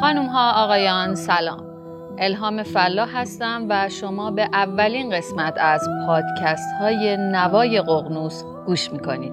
خانم 0.00 0.26
ها 0.26 0.64
آقایان 0.64 1.14
سلام. 1.14 1.64
الهام 2.18 2.62
فلا 2.62 3.06
هستم 3.06 3.66
و 3.68 3.88
شما 3.88 4.30
به 4.30 4.42
اولین 4.52 5.10
قسمت 5.10 5.54
از 5.60 5.88
پادکست 6.06 6.74
های 6.80 7.16
نوای 7.16 7.80
قغنوس 7.80 8.42
گوش 8.66 8.92
می‌کنید. 8.92 9.32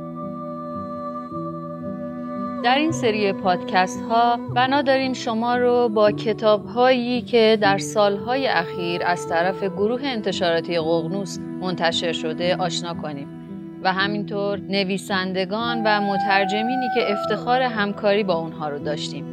در 2.63 2.75
این 2.77 2.91
سری 2.91 3.33
پادکست 3.33 4.03
ها 4.09 4.37
بنا 4.37 4.81
داریم 4.81 5.13
شما 5.13 5.55
رو 5.55 5.89
با 5.89 6.11
کتاب 6.11 6.65
هایی 6.65 7.21
که 7.21 7.57
در 7.61 7.77
سالهای 7.77 8.47
اخیر 8.47 9.01
از 9.05 9.29
طرف 9.29 9.63
گروه 9.63 10.01
انتشاراتی 10.03 10.79
قغنوس 10.79 11.39
منتشر 11.39 12.11
شده 12.11 12.55
آشنا 12.55 12.93
کنیم. 12.93 13.36
و 13.87 13.93
همینطور 13.93 14.59
نویسندگان 14.59 15.81
و 15.85 16.01
مترجمینی 16.01 16.87
که 16.95 17.11
افتخار 17.11 17.61
همکاری 17.61 18.23
با 18.23 18.33
اونها 18.33 18.69
رو 18.69 18.79
داشتیم. 18.79 19.25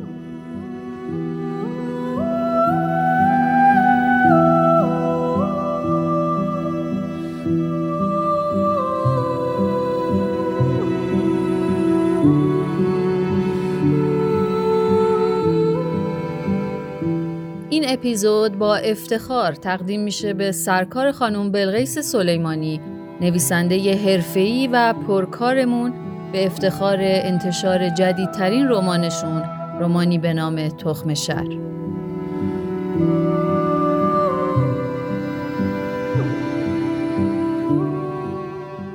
اپیزود 17.87 18.59
با 18.59 18.77
افتخار 18.77 19.53
تقدیم 19.53 20.01
میشه 20.01 20.35
به 20.35 20.53
سرکار 20.53 21.13
خانم 21.13 21.51
بلغیس 21.51 21.99
سلیمانی 21.99 22.81
نویسنده 23.21 23.97
حرفه‌ای 23.97 24.67
و 24.73 24.93
پرکارمون 24.93 25.93
به 26.33 26.47
افتخار 26.47 26.99
انتشار 27.01 27.89
جدیدترین 27.89 28.69
رمانشون 28.69 29.43
رمانی 29.81 30.19
به 30.19 30.33
نام 30.33 30.69
تخم 30.69 31.15
شهر 31.15 31.59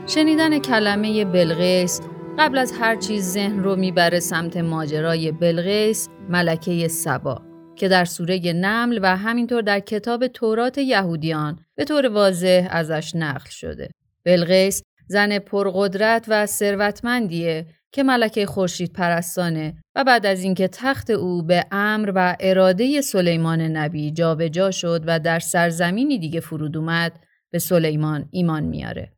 شنیدن 0.07 0.59
کلمه 0.59 1.25
بلغیس 1.25 2.01
قبل 2.39 2.57
از 2.57 2.71
هر 2.71 2.95
چیز 2.95 3.31
ذهن 3.31 3.63
رو 3.63 3.75
می‌بره 3.75 4.19
سمت 4.19 4.57
ماجرای 4.57 5.31
بلغیس 5.31 6.09
ملکه 6.29 6.87
سبا 6.87 7.41
که 7.75 7.87
در 7.87 8.05
سوره 8.05 8.53
نمل 8.53 8.99
و 9.03 9.17
همینطور 9.17 9.61
در 9.61 9.79
کتاب 9.79 10.27
تورات 10.27 10.77
یهودیان 10.77 11.59
به 11.75 11.85
طور 11.85 12.07
واضح 12.07 12.67
ازش 12.71 13.11
نقل 13.15 13.49
شده. 13.49 13.89
بلغیس 14.25 14.83
زن 15.07 15.39
پرقدرت 15.39 16.25
و 16.27 16.45
ثروتمندیه 16.45 17.65
که 17.91 18.03
ملکه 18.03 18.45
خورشید 18.45 18.93
پرستانه 18.93 19.83
و 19.95 20.03
بعد 20.03 20.25
از 20.25 20.43
اینکه 20.43 20.67
تخت 20.67 21.09
او 21.09 21.43
به 21.43 21.65
امر 21.71 22.11
و 22.15 22.35
اراده 22.39 23.01
سلیمان 23.01 23.61
نبی 23.61 24.11
جابجا 24.11 24.47
جا 24.47 24.71
شد 24.71 25.03
و 25.07 25.19
در 25.19 25.39
سرزمینی 25.39 26.19
دیگه 26.19 26.39
فرود 26.39 26.77
اومد 26.77 27.19
به 27.51 27.59
سلیمان 27.59 28.29
ایمان 28.31 28.63
میاره. 28.63 29.13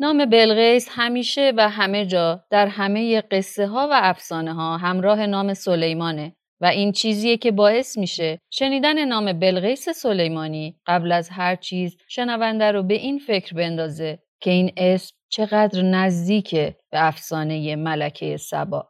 نام 0.00 0.24
بلغیس 0.24 0.88
همیشه 0.90 1.52
و 1.56 1.68
همه 1.68 2.06
جا 2.06 2.44
در 2.50 2.66
همه 2.66 3.20
قصه 3.20 3.66
ها 3.66 3.88
و 3.90 3.94
افسانه 3.94 4.54
ها 4.54 4.76
همراه 4.76 5.26
نام 5.26 5.54
سلیمانه 5.54 6.36
و 6.60 6.66
این 6.66 6.92
چیزیه 6.92 7.36
که 7.36 7.50
باعث 7.50 7.98
میشه 7.98 8.40
شنیدن 8.50 9.04
نام 9.04 9.32
بلغیس 9.32 9.88
سلیمانی 9.88 10.80
قبل 10.86 11.12
از 11.12 11.28
هر 11.28 11.56
چیز 11.56 11.96
شنونده 12.08 12.72
رو 12.72 12.82
به 12.82 12.94
این 12.94 13.18
فکر 13.18 13.54
بندازه 13.54 14.18
که 14.40 14.50
این 14.50 14.72
اسم 14.76 15.16
چقدر 15.30 15.82
نزدیکه 15.82 16.76
به 16.90 17.06
افسانه 17.06 17.76
ملکه 17.76 18.36
سبا. 18.36 18.88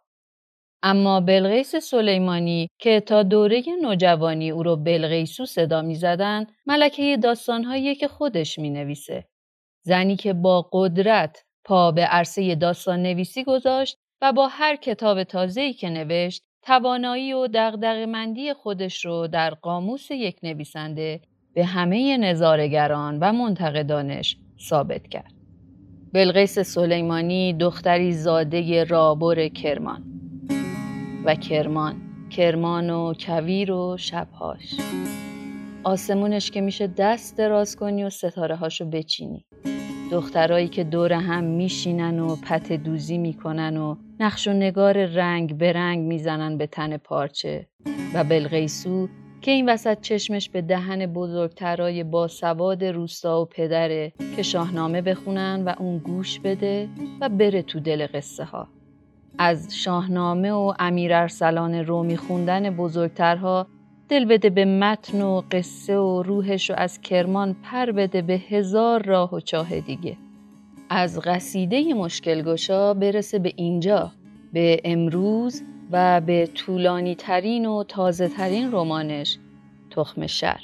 اما 0.82 1.20
بلغیس 1.20 1.76
سلیمانی 1.76 2.68
که 2.78 3.00
تا 3.00 3.22
دوره 3.22 3.62
نوجوانی 3.82 4.50
او 4.50 4.62
رو 4.62 4.76
بلغیسو 4.76 5.46
صدا 5.46 5.82
می 5.82 5.94
زدن، 5.94 6.46
ملکه 6.66 7.16
داستانهایی 7.22 7.94
که 7.94 8.08
خودش 8.08 8.58
می 8.58 8.70
نویسه. 8.70 9.28
زنی 9.84 10.16
که 10.16 10.32
با 10.32 10.68
قدرت 10.72 11.44
پا 11.64 11.92
به 11.92 12.02
عرصه 12.02 12.54
داستان 12.54 13.02
نویسی 13.02 13.44
گذاشت 13.44 13.96
و 14.22 14.32
با 14.32 14.48
هر 14.48 14.76
کتاب 14.76 15.24
تازه‌ای 15.24 15.72
که 15.72 15.88
نوشت 15.90 16.42
توانایی 16.68 17.32
و 17.32 17.48
دغدغه‌مندی 17.54 18.52
خودش 18.52 19.04
رو 19.04 19.26
در 19.26 19.50
قاموس 19.50 20.10
یک 20.10 20.36
نویسنده 20.42 21.20
به 21.54 21.64
همه 21.64 22.16
نظارگران 22.16 23.18
و 23.18 23.32
منتقدانش 23.32 24.36
ثابت 24.60 25.08
کرد. 25.08 25.32
بلغیس 26.12 26.58
سلیمانی 26.58 27.52
دختری 27.52 28.12
زاده 28.12 28.84
رابر 28.84 29.48
کرمان 29.48 30.02
و 31.24 31.34
کرمان 31.34 31.94
کرمان 32.30 32.90
و 32.90 33.14
کویر 33.20 33.72
و 33.72 33.96
شبهاش 33.96 34.74
آسمونش 35.84 36.50
که 36.50 36.60
میشه 36.60 36.86
دست 36.86 37.38
دراز 37.38 37.76
کنی 37.76 38.04
و 38.04 38.10
ستاره 38.10 38.56
هاشو 38.56 38.84
بچینی 38.84 39.44
دخترایی 40.10 40.68
که 40.68 40.84
دور 40.84 41.12
هم 41.12 41.44
میشینن 41.44 42.18
و 42.18 42.36
پت 42.36 42.72
دوزی 42.72 43.18
می‌کنن 43.18 43.76
و 43.76 43.96
نقش 44.20 44.48
و 44.48 44.52
نگار 44.52 45.04
رنگ 45.04 45.58
به 45.58 45.72
رنگ 45.72 46.06
می‌زنن 46.06 46.58
به 46.58 46.66
تن 46.66 46.96
پارچه 46.96 47.66
و 48.14 48.24
بلغیسو 48.24 49.08
که 49.40 49.50
این 49.50 49.68
وسط 49.68 50.00
چشمش 50.00 50.50
به 50.50 50.62
دهن 50.62 51.06
بزرگترای 51.06 52.04
با 52.04 52.28
سواد 52.28 52.84
روستا 52.84 53.42
و 53.42 53.44
پدره 53.44 54.12
که 54.36 54.42
شاهنامه 54.42 55.02
بخونن 55.02 55.62
و 55.66 55.74
اون 55.78 55.98
گوش 55.98 56.40
بده 56.40 56.88
و 57.20 57.28
بره 57.28 57.62
تو 57.62 57.80
دل 57.80 58.06
قصه 58.06 58.44
ها. 58.44 58.68
از 59.38 59.76
شاهنامه 59.76 60.52
و 60.52 60.72
امیر 60.78 61.14
ارسلان 61.14 61.74
رومی 61.74 62.16
خوندن 62.16 62.76
بزرگترها 62.76 63.66
دل 64.08 64.24
بده 64.24 64.50
به 64.50 64.64
متن 64.64 65.22
و 65.22 65.42
قصه 65.50 65.96
و 65.96 66.22
روحش 66.22 66.70
رو 66.70 66.76
از 66.78 67.00
کرمان 67.00 67.56
پر 67.62 67.92
بده 67.92 68.22
به 68.22 68.34
هزار 68.34 69.02
راه 69.02 69.34
و 69.34 69.40
چاه 69.40 69.80
دیگه. 69.80 70.16
از 70.90 71.20
قصیده 71.20 71.94
مشکلگشا 71.94 72.94
برسه 72.94 73.38
به 73.38 73.52
اینجا 73.56 74.12
به 74.52 74.80
امروز 74.84 75.62
و 75.90 76.20
به 76.20 76.46
طولانی 76.46 77.14
ترین 77.14 77.66
و 77.66 77.84
تازه 77.84 78.28
ترین 78.28 78.72
رمانش 78.72 79.38
تخم 79.90 80.26
شر 80.26 80.60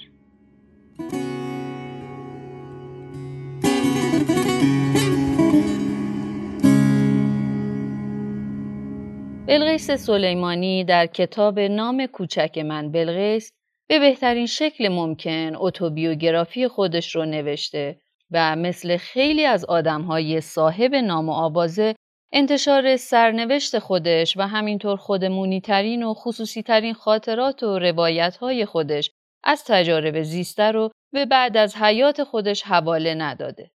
بلغیس 9.55 9.91
سلیمانی 9.91 10.85
در 10.85 11.07
کتاب 11.07 11.61
نام 11.61 12.07
کوچک 12.07 12.59
من 12.59 12.93
بلغیس 12.93 13.53
به 13.89 13.99
بهترین 13.99 14.47
شکل 14.47 14.89
ممکن 14.89 15.53
اتوبیوگرافی 15.57 16.69
خودش 16.69 17.15
رو 17.17 17.25
نوشته 17.25 18.01
و 18.31 18.57
مثل 18.57 18.97
خیلی 18.97 19.45
از 19.45 19.65
آدمهای 19.65 20.41
صاحب 20.41 20.95
نام 20.95 21.29
و 21.29 21.33
آوازه 21.33 21.95
انتشار 22.33 22.97
سرنوشت 22.97 23.79
خودش 23.79 24.37
و 24.37 24.41
همینطور 24.41 24.97
خودمونی 24.97 25.61
ترین 25.61 26.03
و 26.03 26.15
خصوصی 26.15 26.63
ترین 26.63 26.95
خاطرات 26.95 27.63
و 27.63 27.79
روایت 27.79 28.37
های 28.37 28.65
خودش 28.65 29.11
از 29.45 29.65
تجارب 29.65 30.23
زیسته 30.23 30.71
رو 30.73 30.91
به 31.13 31.27
بعد 31.27 31.57
از 31.57 31.77
حیات 31.77 32.25
خودش 32.25 32.63
حواله 32.63 33.15
نداده. 33.15 33.71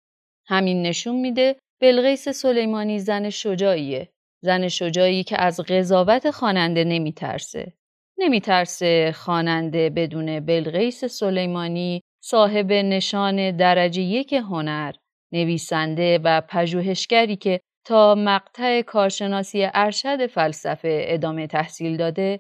همین 0.46 0.82
نشون 0.82 1.16
میده 1.16 1.56
بلغیس 1.82 2.30
سلیمانی 2.30 3.00
زن 3.00 3.30
شجاعیه. 3.30 4.10
زن 4.44 4.68
شجاعی 4.68 5.24
که 5.24 5.42
از 5.42 5.59
قضاوت 5.59 6.31
خواننده 6.31 6.84
نمیترسه. 6.84 7.74
نمیترسه 8.18 9.12
خواننده 9.12 9.90
بدون 9.90 10.40
بلغیس 10.40 11.06
سلیمانی 11.06 12.02
صاحب 12.24 12.72
نشان 12.72 13.58
درجه 13.58 14.02
یک 14.02 14.34
هنر، 14.34 14.94
نویسنده 15.34 16.20
و 16.24 16.42
پژوهشگری 16.42 17.36
که 17.36 17.60
تا 17.86 18.16
مقطع 18.16 18.81
کارشناسی 18.81 19.68
ارشد 19.74 20.28
فلسفه 20.28 21.06
ادامه 21.07 21.48
تحصیل 21.48 21.98
داده 21.98 22.39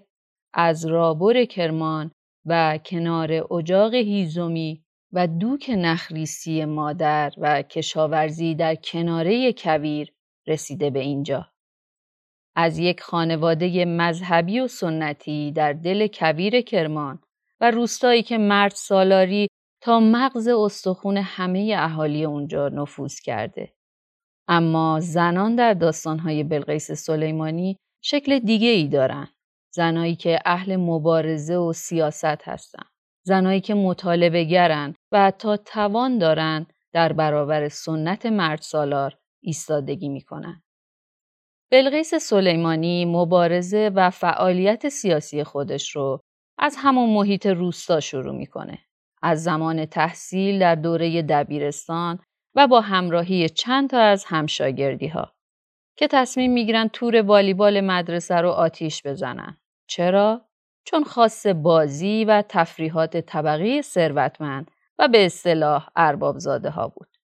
از 0.53 0.85
رابر 0.85 1.45
کرمان 1.45 2.11
و 2.45 2.79
کنار 2.85 3.53
اجاق 3.53 3.93
هیزومی 3.93 4.83
و 5.13 5.27
دوک 5.27 5.71
نخریسی 5.77 6.65
مادر 6.65 7.33
و 7.37 7.61
کشاورزی 7.61 8.55
در 8.55 8.75
کناره 8.75 9.53
کویر 9.53 10.13
رسیده 10.47 10.89
به 10.89 10.99
اینجا. 10.99 11.47
از 12.59 12.79
یک 12.79 13.01
خانواده 13.01 13.85
مذهبی 13.85 14.59
و 14.59 14.67
سنتی 14.67 15.51
در 15.51 15.73
دل 15.73 16.07
کویر 16.07 16.61
کرمان 16.61 17.19
و 17.61 17.71
روستایی 17.71 18.23
که 18.23 18.37
مرد 18.37 18.71
سالاری 18.71 19.47
تا 19.81 19.99
مغز 19.99 20.47
استخون 20.47 21.17
همه 21.17 21.75
اهالی 21.77 22.25
اونجا 22.25 22.69
نفوذ 22.69 23.19
کرده. 23.19 23.73
اما 24.47 24.99
زنان 24.99 25.55
در 25.55 25.73
داستانهای 25.73 26.43
بلقیس 26.43 26.91
سلیمانی 26.91 27.77
شکل 28.01 28.39
دیگه 28.39 28.69
ای 28.69 28.87
دارن. 28.87 29.27
زنایی 29.73 30.15
که 30.15 30.39
اهل 30.45 30.75
مبارزه 30.75 31.55
و 31.55 31.73
سیاست 31.73 32.47
هستن. 32.47 32.83
زنایی 33.23 33.61
که 33.61 33.73
مطالبه 33.73 34.43
گرن 34.43 34.95
و 35.11 35.31
تا 35.31 35.57
توان 35.57 36.17
دارن 36.17 36.67
در 36.93 37.13
برابر 37.13 37.69
سنت 37.69 38.25
مرد 38.25 38.61
سالار 38.61 39.17
ایستادگی 39.41 40.09
می‌کنن. 40.09 40.61
بلغیس 41.71 42.15
سلیمانی 42.15 43.05
مبارزه 43.05 43.91
و 43.95 44.09
فعالیت 44.09 44.89
سیاسی 44.89 45.43
خودش 45.43 45.95
رو 45.95 46.19
از 46.57 46.75
همون 46.79 47.09
محیط 47.09 47.45
روستا 47.45 47.99
شروع 47.99 48.35
می‌کنه. 48.35 48.79
از 49.21 49.43
زمان 49.43 49.85
تحصیل 49.85 50.59
در 50.59 50.75
دوره 50.75 51.21
دبیرستان 51.21 52.19
و 52.55 52.67
با 52.67 52.81
همراهی 52.81 53.49
چند 53.49 53.89
تا 53.89 53.99
از 53.99 54.25
همشاگردی 54.25 55.07
ها 55.07 55.33
که 55.97 56.07
تصمیم 56.07 56.51
می‌گیرن 56.51 56.87
تور 56.87 57.21
والیبال 57.21 57.81
مدرسه 57.81 58.35
رو 58.35 58.49
آتیش 58.49 59.01
بزنن. 59.05 59.57
چرا؟ 59.87 60.41
چون 60.85 61.03
خاص 61.03 61.45
بازی 61.47 62.25
و 62.25 62.43
تفریحات 62.49 63.17
طبقی 63.17 63.81
ثروتمند 63.81 64.71
و 64.99 65.07
به 65.07 65.25
اصطلاح 65.25 65.89
اربابزاده 65.95 66.69
ها 66.69 66.87
بود. 66.87 67.16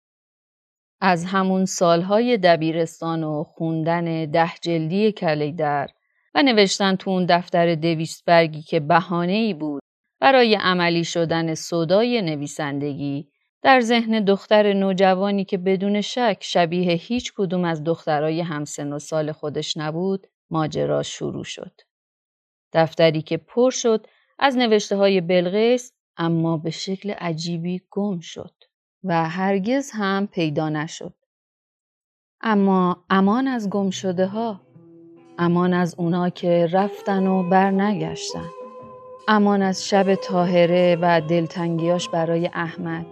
از 1.02 1.26
همون 1.26 1.66
سالهای 1.66 2.38
دبیرستان 2.38 3.24
و 3.24 3.44
خوندن 3.44 4.26
ده 4.26 4.52
جلدی 4.62 5.12
کلیدر 5.12 5.90
و 6.36 6.44
نوشتن 6.44 6.96
تو 6.96 7.10
اون 7.10 7.26
دفتر 7.26 7.76
دویست 7.76 8.26
برگی 8.26 8.62
که 8.62 8.80
بهانه 8.80 9.34
ای 9.34 9.54
بود 9.54 9.82
برای 10.20 10.56
عملی 10.56 11.04
شدن 11.04 11.54
صدای 11.54 12.22
نویسندگی 12.22 13.28
در 13.62 13.80
ذهن 13.80 14.24
دختر 14.24 14.74
نوجوانی 14.74 15.46
که 15.46 15.58
بدون 15.58 16.02
شک 16.02 16.38
شبیه 16.42 16.92
هیچ 16.94 17.34
کدوم 17.36 17.66
از 17.66 17.84
دخترای 17.84 18.42
همسن 18.42 18.94
و 18.94 19.00
سال 19.00 19.32
خودش 19.32 19.78
نبود 19.78 20.28
ماجرا 20.50 21.04
شروع 21.04 21.44
شد. 21.44 21.82
دفتری 22.74 23.22
که 23.22 23.38
پر 23.38 23.72
شد 23.72 24.08
از 24.40 24.58
نوشته 24.58 24.96
های 24.96 25.22
بلغیس 25.22 25.94
اما 26.18 26.58
به 26.58 26.70
شکل 26.70 27.12
عجیبی 27.12 27.82
گم 27.92 28.20
شد 28.20 28.54
و 29.04 29.30
هرگز 29.30 29.92
هم 29.92 30.28
پیدا 30.28 30.70
نشد. 30.70 31.14
اما 32.42 33.04
امان 33.10 33.48
از 33.48 33.70
گم 33.70 33.90
شده 33.90 34.28
ها 34.28 34.62
امان 35.38 35.74
از 35.74 35.96
اونا 35.98 36.30
که 36.30 36.70
رفتن 36.72 37.28
و 37.28 37.50
برنگشتن 37.50 38.50
امان 39.28 39.62
از 39.62 39.88
شب 39.88 40.16
تاهره 40.16 40.98
و 41.02 41.22
دلتنگیاش 41.22 42.10
برای 42.10 42.50
احمد 42.54 43.06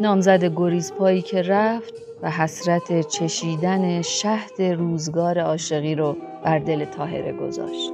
نامزد 0.00 0.44
گریزپایی 0.44 1.22
که 1.22 1.42
رفت 1.42 1.94
و 2.22 2.30
حسرت 2.30 3.08
چشیدن 3.08 4.02
شهد 4.02 4.62
روزگار 4.62 5.38
عاشقی 5.38 5.94
رو 5.94 6.16
بر 6.44 6.58
دل 6.58 6.84
تاهره 6.84 7.32
گذاشت 7.32 7.92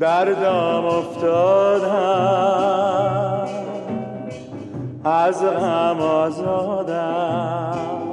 دردم 0.00 0.84
افتادم. 0.84 1.86
از 5.04 5.42
غم 5.42 6.00
آزادم. 6.00 8.05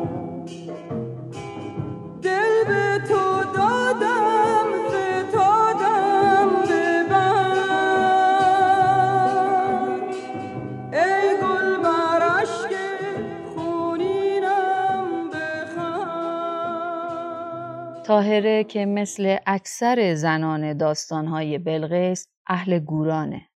تاهره 18.14 18.64
که 18.64 18.86
مثل 18.86 19.38
اکثر 19.46 20.14
زنان 20.14 20.78
داستانهای 20.78 21.58
بلغیس 21.58 22.28
اهل 22.48 22.80
گورانه. 22.80 23.50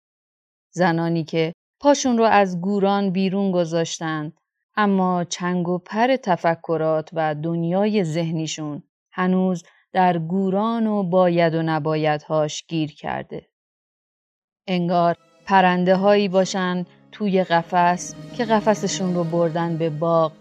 زنانی 0.75 1.25
که 1.25 1.53
پاشون 1.81 2.19
رو 2.19 2.25
از 2.25 2.61
گوران 2.61 3.11
بیرون 3.11 3.53
گذاشتند 3.53 4.41
اما 4.77 5.25
چنگ 5.25 5.69
و 5.69 5.79
پر 5.79 6.17
تفکرات 6.17 7.11
و 7.13 7.35
دنیای 7.35 8.05
ذهنیشون 8.05 8.83
هنوز 9.13 9.63
در 9.93 10.19
گوران 10.19 10.87
و 10.87 11.03
باید 11.03 11.55
و 11.55 11.63
نبایدهاش 11.63 12.67
گیر 12.69 12.95
کرده. 12.95 13.47
انگار 14.67 15.17
پرنده 15.47 15.97
هایی 15.97 16.29
باشن 16.29 16.85
توی 17.13 17.45
قفس 17.45 18.15
که 18.37 18.45
قفسشون 18.45 19.15
رو 19.15 19.25
بردن 19.25 19.77
به 19.77 19.91
باغ 19.91 20.33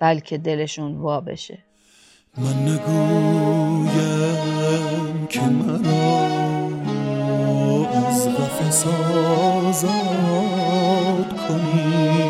بلکه 0.00 0.38
دلشون 0.38 0.96
وا 0.96 1.20
بشه. 1.20 1.63
من 2.38 2.68
نگویم 2.68 3.96
که 5.28 5.40
مرا 5.40 6.24
از 8.08 8.28
قفص 8.28 8.86
آزاد 9.66 9.88
کنی. 11.48 12.23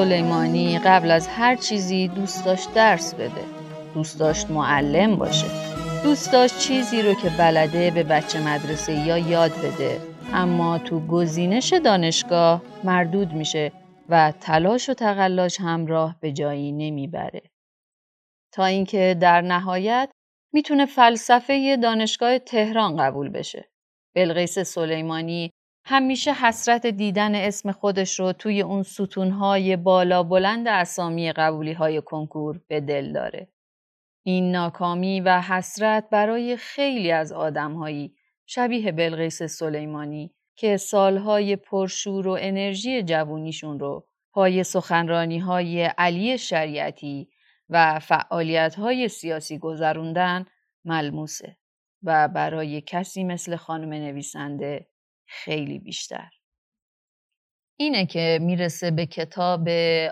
سلیمانی 0.00 0.78
قبل 0.78 1.10
از 1.10 1.28
هر 1.28 1.56
چیزی 1.56 2.08
دوست 2.08 2.44
داشت 2.44 2.74
درس 2.74 3.14
بده. 3.14 3.44
دوست 3.94 4.18
داشت 4.18 4.50
معلم 4.50 5.16
باشه. 5.16 5.46
دوست 6.02 6.32
داشت 6.32 6.58
چیزی 6.58 7.02
رو 7.02 7.14
که 7.14 7.30
بلده 7.38 7.90
به 7.90 8.02
بچه 8.02 8.40
مدرسه 8.46 8.92
یا 8.92 9.18
یاد 9.18 9.50
بده. 9.50 10.00
اما 10.32 10.78
تو 10.78 11.06
گزینش 11.06 11.72
دانشگاه 11.72 12.62
مردود 12.84 13.32
میشه 13.32 13.72
و 14.08 14.32
تلاش 14.40 14.88
و 14.88 14.94
تقلاش 14.94 15.60
همراه 15.60 16.16
به 16.20 16.32
جایی 16.32 16.72
نمی‌بره. 16.72 17.42
تا 18.52 18.64
اینکه 18.64 19.16
در 19.20 19.40
نهایت 19.40 20.10
می‌تونه 20.52 20.86
فلسفه 20.86 21.76
دانشگاه 21.82 22.38
تهران 22.38 22.96
قبول 22.96 23.28
بشه. 23.28 23.68
بلغیس 24.14 24.58
سلیمانی 24.58 25.50
همیشه 25.84 26.32
حسرت 26.32 26.86
دیدن 26.86 27.34
اسم 27.34 27.72
خودش 27.72 28.20
رو 28.20 28.32
توی 28.32 28.62
اون 28.62 28.82
ستونهای 28.82 29.76
بالا 29.76 30.22
بلند 30.22 30.68
اسامی 30.68 31.32
قبولی 31.32 31.72
های 31.72 32.02
کنکور 32.02 32.60
به 32.68 32.80
دل 32.80 33.12
داره. 33.12 33.48
این 34.22 34.52
ناکامی 34.52 35.20
و 35.20 35.40
حسرت 35.40 36.08
برای 36.10 36.56
خیلی 36.56 37.12
از 37.12 37.32
آدمهایی 37.32 38.14
شبیه 38.46 38.92
بلغیس 38.92 39.42
سلیمانی 39.42 40.34
که 40.56 40.76
سالهای 40.76 41.56
پرشور 41.56 42.28
و 42.28 42.38
انرژی 42.40 43.02
جوونیشون 43.02 43.80
رو 43.80 44.06
پای 44.32 44.64
سخنرانی 44.64 45.38
های 45.38 45.82
علی 45.82 46.38
شریعتی 46.38 47.28
و 47.68 47.98
فعالیت 47.98 48.74
های 48.74 49.08
سیاسی 49.08 49.58
گذروندن 49.58 50.46
ملموسه 50.84 51.56
و 52.02 52.28
برای 52.28 52.80
کسی 52.80 53.24
مثل 53.24 53.56
خانم 53.56 53.92
نویسنده 53.92 54.86
خیلی 55.30 55.78
بیشتر. 55.78 56.30
اینه 57.76 58.06
که 58.06 58.38
می‌رسه 58.42 58.90
به 58.90 59.06
کتاب 59.06 59.68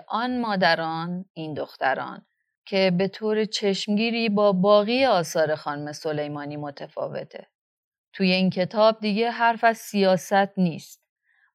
آن 0.07 0.41
مادران 0.41 1.25
این 1.33 1.53
دختران 1.53 2.25
که 2.65 2.91
به 2.97 3.07
طور 3.07 3.45
چشمگیری 3.45 4.29
با 4.29 4.51
باقی 4.51 5.05
آثار 5.05 5.55
خانم 5.55 5.91
سلیمانی 5.91 6.57
متفاوته. 6.57 7.47
توی 8.13 8.31
این 8.31 8.49
کتاب 8.49 8.99
دیگه 8.99 9.31
حرف 9.31 9.63
از 9.63 9.77
سیاست 9.77 10.57
نیست. 10.59 11.03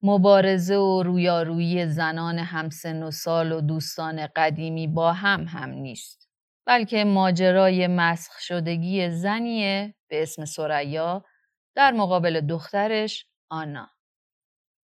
مبارزه 0.02 0.76
و 0.76 1.02
رویارویی 1.02 1.86
زنان 1.86 2.38
همسن 2.38 3.02
و 3.02 3.10
سال 3.10 3.52
و 3.52 3.60
دوستان 3.60 4.26
قدیمی 4.36 4.86
با 4.86 5.12
هم 5.12 5.44
هم 5.44 5.70
نیست. 5.70 6.28
بلکه 6.66 7.04
ماجرای 7.04 7.86
مسخ 7.86 8.38
شدگی 8.38 9.10
زنیه 9.10 9.94
به 10.08 10.22
اسم 10.22 10.44
سریا 10.44 11.24
در 11.74 11.92
مقابل 11.92 12.40
دخترش 12.40 13.26
آنا. 13.54 13.90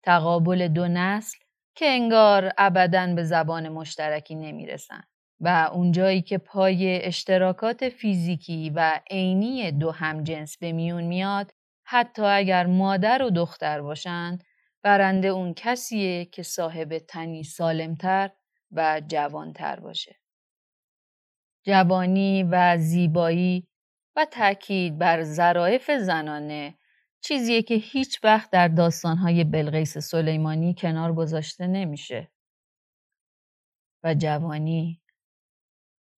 تقابل 0.02 0.68
دو 0.68 0.88
نسل 0.88 1.38
که 1.74 1.86
انگار 1.88 2.52
ابدا 2.58 3.14
به 3.14 3.24
زبان 3.24 3.68
مشترکی 3.68 4.34
نمی‌رسن 4.34 5.02
و 5.40 5.70
اونجایی 5.72 6.22
که 6.22 6.38
پای 6.38 7.04
اشتراکات 7.04 7.88
فیزیکی 7.88 8.70
و 8.70 9.00
عینی 9.10 9.72
دو 9.72 9.90
همجنس 9.90 10.58
به 10.58 10.72
میون 10.72 11.04
میاد 11.04 11.52
حتی 11.84 12.22
اگر 12.22 12.66
مادر 12.66 13.22
و 13.22 13.30
دختر 13.30 13.80
باشند 13.82 14.44
برنده 14.82 15.28
اون 15.28 15.54
کسیه 15.54 16.24
که 16.24 16.42
صاحب 16.42 16.98
تنی 16.98 17.42
سالمتر 17.44 18.30
و 18.72 19.02
جوانتر 19.08 19.80
باشه. 19.80 20.16
جوانی 21.66 22.42
و 22.42 22.78
زیبایی 22.78 23.68
و 24.16 24.24
تاکید 24.24 24.98
بر 24.98 25.22
ظرایف 25.22 25.90
زنانه 25.90 26.74
چیزیه 27.20 27.62
که 27.62 27.74
هیچ 27.74 28.24
وقت 28.24 28.50
در 28.50 28.68
داستانهای 28.68 29.44
بلغیس 29.44 29.98
سلیمانی 29.98 30.74
کنار 30.74 31.14
گذاشته 31.14 31.66
نمیشه. 31.66 32.30
و 34.04 34.14
جوانی 34.14 35.02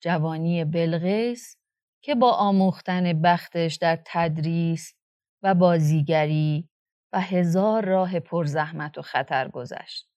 جوانی 0.02 0.64
بلغیس 0.64 1.56
که 2.04 2.14
با 2.14 2.32
آموختن 2.32 3.22
بختش 3.22 3.74
در 3.74 4.02
تدریس 4.06 4.94
و 5.42 5.54
بازیگری 5.54 6.68
و 7.12 7.20
هزار 7.20 7.84
راه 7.84 8.20
پرزحمت 8.20 8.98
و 8.98 9.02
خطر 9.02 9.48
گذشت. 9.48 10.08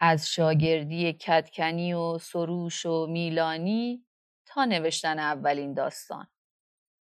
از 0.00 0.28
شاگردی 0.28 1.12
کتکنی 1.12 1.94
و 1.94 2.18
سروش 2.18 2.86
و 2.86 3.06
میلانی 3.06 4.06
تا 4.46 4.64
نوشتن 4.64 5.18
اولین 5.18 5.74
داستان 5.74 6.26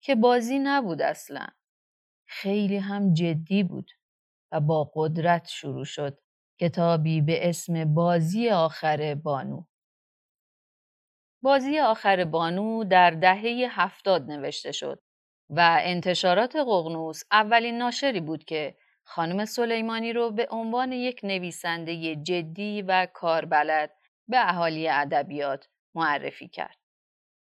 که 0.03 0.15
بازی 0.15 0.59
نبود 0.59 1.01
اصلا. 1.01 1.47
خیلی 2.31 2.77
هم 2.77 3.13
جدی 3.13 3.63
بود 3.63 3.91
و 4.51 4.59
با 4.59 4.91
قدرت 4.95 5.47
شروع 5.47 5.85
شد 5.85 6.19
کتابی 6.61 7.21
به 7.21 7.49
اسم 7.49 7.93
بازی 7.93 8.49
آخر 8.49 9.15
بانو. 9.15 9.63
بازی 11.43 11.79
آخر 11.79 12.25
بانو 12.25 12.83
در 12.83 13.11
دهه 13.11 13.67
هفتاد 13.81 14.31
نوشته 14.31 14.71
شد 14.71 15.03
و 15.49 15.77
انتشارات 15.81 16.55
قغنوس 16.55 17.23
اولین 17.31 17.77
ناشری 17.77 18.21
بود 18.21 18.43
که 18.45 18.75
خانم 19.03 19.45
سلیمانی 19.45 20.13
رو 20.13 20.31
به 20.31 20.47
عنوان 20.51 20.91
یک 20.91 21.19
نویسنده 21.23 22.15
جدی 22.15 22.81
و 22.81 23.07
کاربلد 23.13 23.91
به 24.27 24.49
اهالی 24.49 24.89
ادبیات 24.89 25.67
معرفی 25.95 26.47
کرد. 26.47 26.80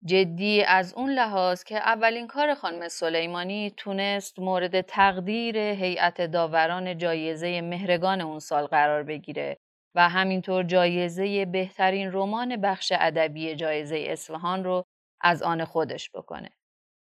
جدی 0.05 0.63
از 0.63 0.95
اون 0.95 1.11
لحاظ 1.11 1.65
که 1.65 1.77
اولین 1.77 2.27
کار 2.27 2.55
خانم 2.55 2.89
سلیمانی 2.89 3.73
تونست 3.77 4.39
مورد 4.39 4.81
تقدیر 4.81 5.57
هیئت 5.57 6.21
داوران 6.21 6.99
جایزه 6.99 7.61
مهرگان 7.61 8.21
اون 8.21 8.39
سال 8.39 8.67
قرار 8.67 9.03
بگیره 9.03 9.59
و 9.95 10.09
همینطور 10.09 10.63
جایزه 10.63 11.45
بهترین 11.45 12.13
رمان 12.13 12.57
بخش 12.57 12.93
ادبی 12.97 13.55
جایزه 13.55 14.05
اصفهان 14.09 14.65
رو 14.65 14.85
از 15.21 15.43
آن 15.43 15.65
خودش 15.65 16.11
بکنه. 16.11 16.51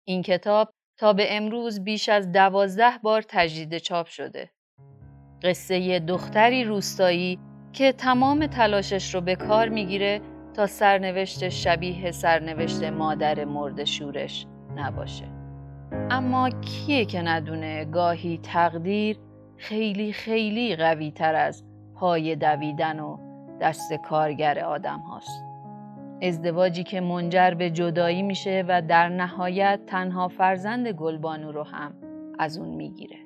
این 0.07 0.23
کتاب 0.23 0.71
تا 0.99 1.13
به 1.13 1.37
امروز 1.37 1.85
بیش 1.85 2.09
از 2.09 2.33
دوازده 2.33 2.99
بار 3.03 3.23
تجدید 3.23 3.79
چاپ 3.79 4.07
شده. 4.07 4.51
قصه 5.43 5.99
دختری 5.99 6.65
روستایی 6.65 7.39
که 7.73 7.93
تمام 7.93 8.47
تلاشش 8.47 9.15
رو 9.15 9.21
به 9.21 9.37
کار 9.37 9.69
می‌گیره 9.69 10.21
تا 10.55 10.67
سرنوشت 10.67 11.49
شبیه 11.49 12.11
سرنوشت 12.11 12.83
مادر 12.85 13.45
مرد 13.45 13.85
شورش 13.85 14.47
نباشه. 14.77 15.25
اما 16.11 16.51
کیه 16.51 17.05
که 17.05 17.23
ندونه 17.23 17.85
گاهی 17.85 18.41
تقدیر 18.43 19.19
خیلی 19.57 20.13
خیلی 20.13 20.77
قوی 20.77 21.11
تر 21.11 21.35
از 21.35 21.65
پای 21.95 22.37
دویدن 22.37 23.01
و 23.01 23.19
دست 23.61 23.93
کارگر 23.93 24.59
آدم 24.59 24.99
هاست. 24.99 25.45
ازدواجی 26.23 26.85
که 26.85 27.01
منجر 27.01 27.51
به 27.51 27.71
جدایی 27.71 28.23
میشه 28.23 28.65
و 28.69 28.83
در 28.83 29.09
نهایت 29.09 29.81
تنها 29.87 30.29
فرزند 30.29 30.89
گلبانو 30.89 31.53
رو 31.53 31.63
هم 31.63 31.93
از 32.39 32.59
اون 32.59 32.69
می‌گیره. 32.69 33.17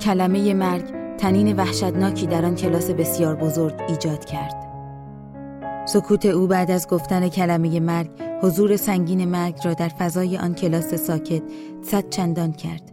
کلمه 0.00 0.54
مرگ 0.54 0.84
تنین 1.18 1.56
وحشتناکی 1.56 2.26
در 2.26 2.44
آن 2.44 2.54
کلاس 2.54 2.90
بسیار 2.90 3.36
بزرگ 3.36 3.74
ایجاد 3.88 4.24
کرد. 4.24 4.70
سکوت 5.86 6.26
او 6.26 6.46
بعد 6.46 6.70
از 6.70 6.88
گفتن 6.88 7.28
کلمه 7.28 7.80
مرگ 7.80 8.10
حضور 8.42 8.76
سنگین 8.76 9.24
مرگ 9.24 9.58
را 9.64 9.74
در 9.74 9.88
فضای 9.88 10.38
آن 10.38 10.54
کلاس 10.54 10.94
ساکت 10.94 11.42
صد 11.82 12.08
چندان 12.08 12.52
کرد 12.52 12.92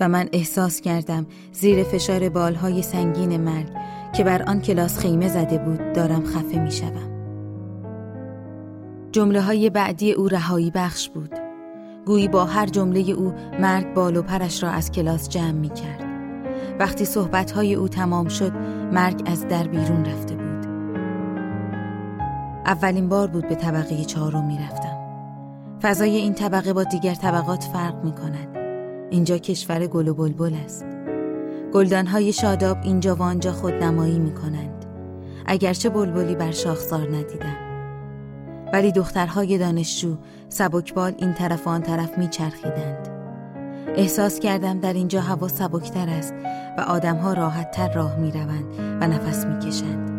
و 0.00 0.08
من 0.08 0.28
احساس 0.32 0.80
کردم 0.80 1.26
زیر 1.52 1.82
فشار 1.82 2.28
بالهای 2.28 2.82
سنگین 2.82 3.36
مرگ 3.36 3.68
که 4.12 4.24
بر 4.24 4.42
آن 4.42 4.60
کلاس 4.60 4.98
خیمه 4.98 5.28
زده 5.28 5.58
بود 5.58 5.92
دارم 5.92 6.24
خفه 6.24 6.58
می 6.58 6.72
شدم. 6.72 7.08
جمله 9.12 9.40
های 9.40 9.70
بعدی 9.70 10.12
او 10.12 10.28
رهایی 10.28 10.70
بخش 10.70 11.08
بود. 11.08 11.30
گویی 12.06 12.28
با 12.28 12.44
هر 12.44 12.66
جمله 12.66 13.10
او 13.10 13.32
مرگ 13.60 13.94
بال 13.94 14.16
و 14.16 14.22
پرش 14.22 14.62
را 14.62 14.70
از 14.70 14.92
کلاس 14.92 15.28
جمع 15.28 15.50
می 15.50 15.68
کرد. 15.68 16.07
وقتی 16.78 17.04
صحبتهای 17.04 17.74
او 17.74 17.88
تمام 17.88 18.28
شد 18.28 18.52
مرگ 18.92 19.22
از 19.26 19.48
در 19.48 19.68
بیرون 19.68 20.04
رفته 20.04 20.34
بود. 20.34 20.66
اولین 22.66 23.08
بار 23.08 23.28
بود 23.28 23.48
به 23.48 23.54
طبقه 23.54 24.04
چهارم 24.04 24.46
می 24.46 24.58
رفتم 24.58 24.98
فضای 25.82 26.16
این 26.16 26.34
طبقه 26.34 26.72
با 26.72 26.84
دیگر 26.84 27.14
طبقات 27.14 27.64
فرق 27.64 28.04
می 28.04 28.12
کند 28.12 28.56
اینجا 29.10 29.38
کشور 29.38 29.86
گل 29.86 30.08
و 30.08 30.14
بلبل 30.14 30.54
است. 30.64 30.86
گلدانهای 31.72 32.32
شاداب 32.32 32.78
اینجا 32.82 33.16
و 33.16 33.22
آنجا 33.22 33.52
خود 33.52 33.74
نمایی 33.74 34.18
می 34.18 34.34
کنند 34.34 34.84
اگرچه 35.46 35.88
بلبلی 35.88 36.34
بر 36.34 36.50
شاخسار 36.50 37.08
ندیدم. 37.08 37.56
ولی 38.72 38.92
دخترهای 38.92 39.58
دانشجو 39.58 40.16
سبکبال 40.48 41.14
این 41.18 41.34
طرف 41.34 41.66
و 41.66 41.70
آن 41.70 41.82
طرف 41.82 42.18
می 42.18 42.28
چرخیدند 42.28 43.17
احساس 43.98 44.40
کردم 44.40 44.80
در 44.80 44.92
اینجا 44.92 45.20
هوا 45.20 45.48
سبکتر 45.48 46.08
است 46.08 46.34
و 46.78 46.80
آدمها 46.80 47.32
راحت 47.32 47.70
تر 47.70 47.92
راه 47.92 48.16
می 48.16 48.30
روند 48.30 48.64
و 48.78 49.06
نفس 49.06 49.44
می 49.44 49.58
کشند. 49.58 50.17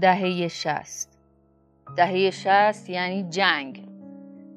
دهه 0.00 0.48
شست 0.48 1.18
دهه 1.96 2.30
شست 2.30 2.90
یعنی 2.90 3.22
جنگ. 3.30 3.88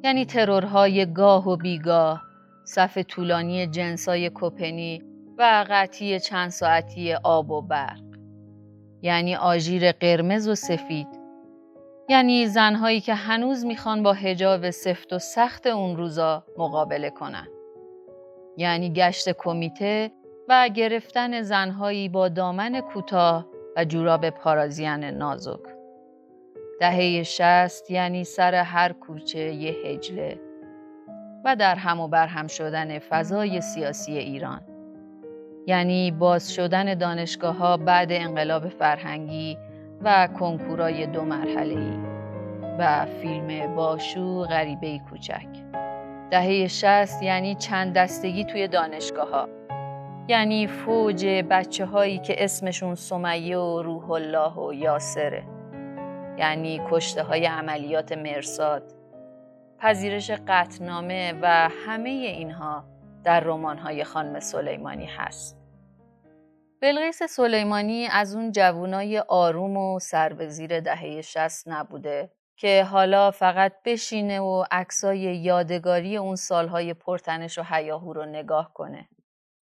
یعنی 0.03 0.25
ترورهای 0.25 1.13
گاه 1.13 1.49
و 1.49 1.55
بیگاه 1.55 2.21
صف 2.65 2.97
طولانی 2.97 3.67
جنسای 3.67 4.31
کپنی 4.33 5.03
و 5.37 5.65
قطعی 5.69 6.19
چند 6.19 6.49
ساعتی 6.49 7.13
آب 7.13 7.51
و 7.51 7.61
برق. 7.61 8.01
یعنی 9.01 9.35
آژیر 9.35 9.91
قرمز 9.91 10.47
و 10.47 10.55
سفید. 10.55 11.07
یعنی 12.09 12.47
زنهایی 12.47 13.01
که 13.01 13.13
هنوز 13.13 13.65
می‌خوان 13.65 14.03
با 14.03 14.13
هجاب 14.13 14.69
سفت 14.69 15.13
و 15.13 15.19
سخت 15.19 15.67
اون 15.67 15.97
روزا 15.97 16.43
مقابله 16.57 17.09
کنن. 17.09 17.47
یعنی 18.57 18.93
گشت 18.93 19.29
کمیته 19.29 20.11
و 20.49 20.69
گرفتن 20.69 21.41
زنهایی 21.41 22.09
با 22.09 22.29
دامن 22.29 22.81
کوتاه 22.81 23.45
و 23.77 23.85
جوراب 23.85 24.29
پارازیان 24.29 25.03
نازک. 25.03 25.59
دهه 26.79 27.23
شست 27.23 27.91
یعنی 27.91 28.23
سر 28.23 28.55
هر 28.55 28.93
کوچه 28.93 29.39
یه 29.39 29.71
هجله 29.71 30.39
و 31.45 31.55
در 31.55 31.75
هم 31.75 31.99
و 31.99 32.07
برهم 32.07 32.47
شدن 32.47 32.99
فضای 32.99 33.61
سیاسی 33.61 34.17
ایران. 34.17 34.61
یعنی 35.67 36.11
باز 36.11 36.53
شدن 36.53 36.93
دانشگاه 36.93 37.55
ها 37.55 37.77
بعد 37.77 38.11
انقلاب 38.11 38.69
فرهنگی 38.69 39.57
و 40.01 40.27
کنکورای 40.27 41.05
دو 41.05 41.21
مرحله 41.21 41.79
ای. 41.79 42.11
و 42.79 43.05
فیلم 43.05 43.75
باشو 43.75 44.43
غریبه 44.43 44.99
کوچک 45.09 45.47
دهه 46.31 46.67
شست 46.67 47.23
یعنی 47.23 47.55
چند 47.55 47.93
دستگی 47.93 48.45
توی 48.45 48.67
دانشگاه 48.67 49.29
ها 49.29 49.49
یعنی 50.31 50.67
فوج 50.67 51.25
بچه 51.25 51.85
هایی 51.85 52.19
که 52.19 52.43
اسمشون 52.43 52.95
سمیه 52.95 53.57
و 53.57 53.81
روح 53.81 54.11
الله 54.11 54.53
و 54.53 54.73
یاسره. 54.73 55.43
یعنی 56.37 56.81
کشته 56.89 57.23
های 57.23 57.45
عملیات 57.45 58.11
مرساد 58.11 58.83
پذیرش 59.79 60.31
قطنامه 60.47 61.33
و 61.41 61.69
همه 61.85 62.09
اینها 62.09 62.83
در 63.23 63.39
رمان 63.39 63.77
های 63.77 64.03
خانم 64.03 64.39
سلیمانی 64.39 65.05
هست. 65.05 65.57
بلغیس 66.81 67.23
سلیمانی 67.23 68.07
از 68.11 68.35
اون 68.35 68.51
جوانای 68.51 69.19
آروم 69.19 69.77
و 69.77 69.99
سر 69.99 70.33
به 70.33 70.47
زیر 70.47 70.79
دهه 70.79 71.21
شست 71.21 71.67
نبوده 71.67 72.31
که 72.55 72.83
حالا 72.83 73.31
فقط 73.31 73.73
بشینه 73.85 74.39
و 74.39 74.63
عکسای 74.71 75.19
یادگاری 75.19 76.17
اون 76.17 76.35
سالهای 76.35 76.93
پرتنش 76.93 77.57
و 77.57 77.63
حیاهو 77.63 78.13
رو 78.13 78.25
نگاه 78.25 78.73
کنه. 78.73 79.07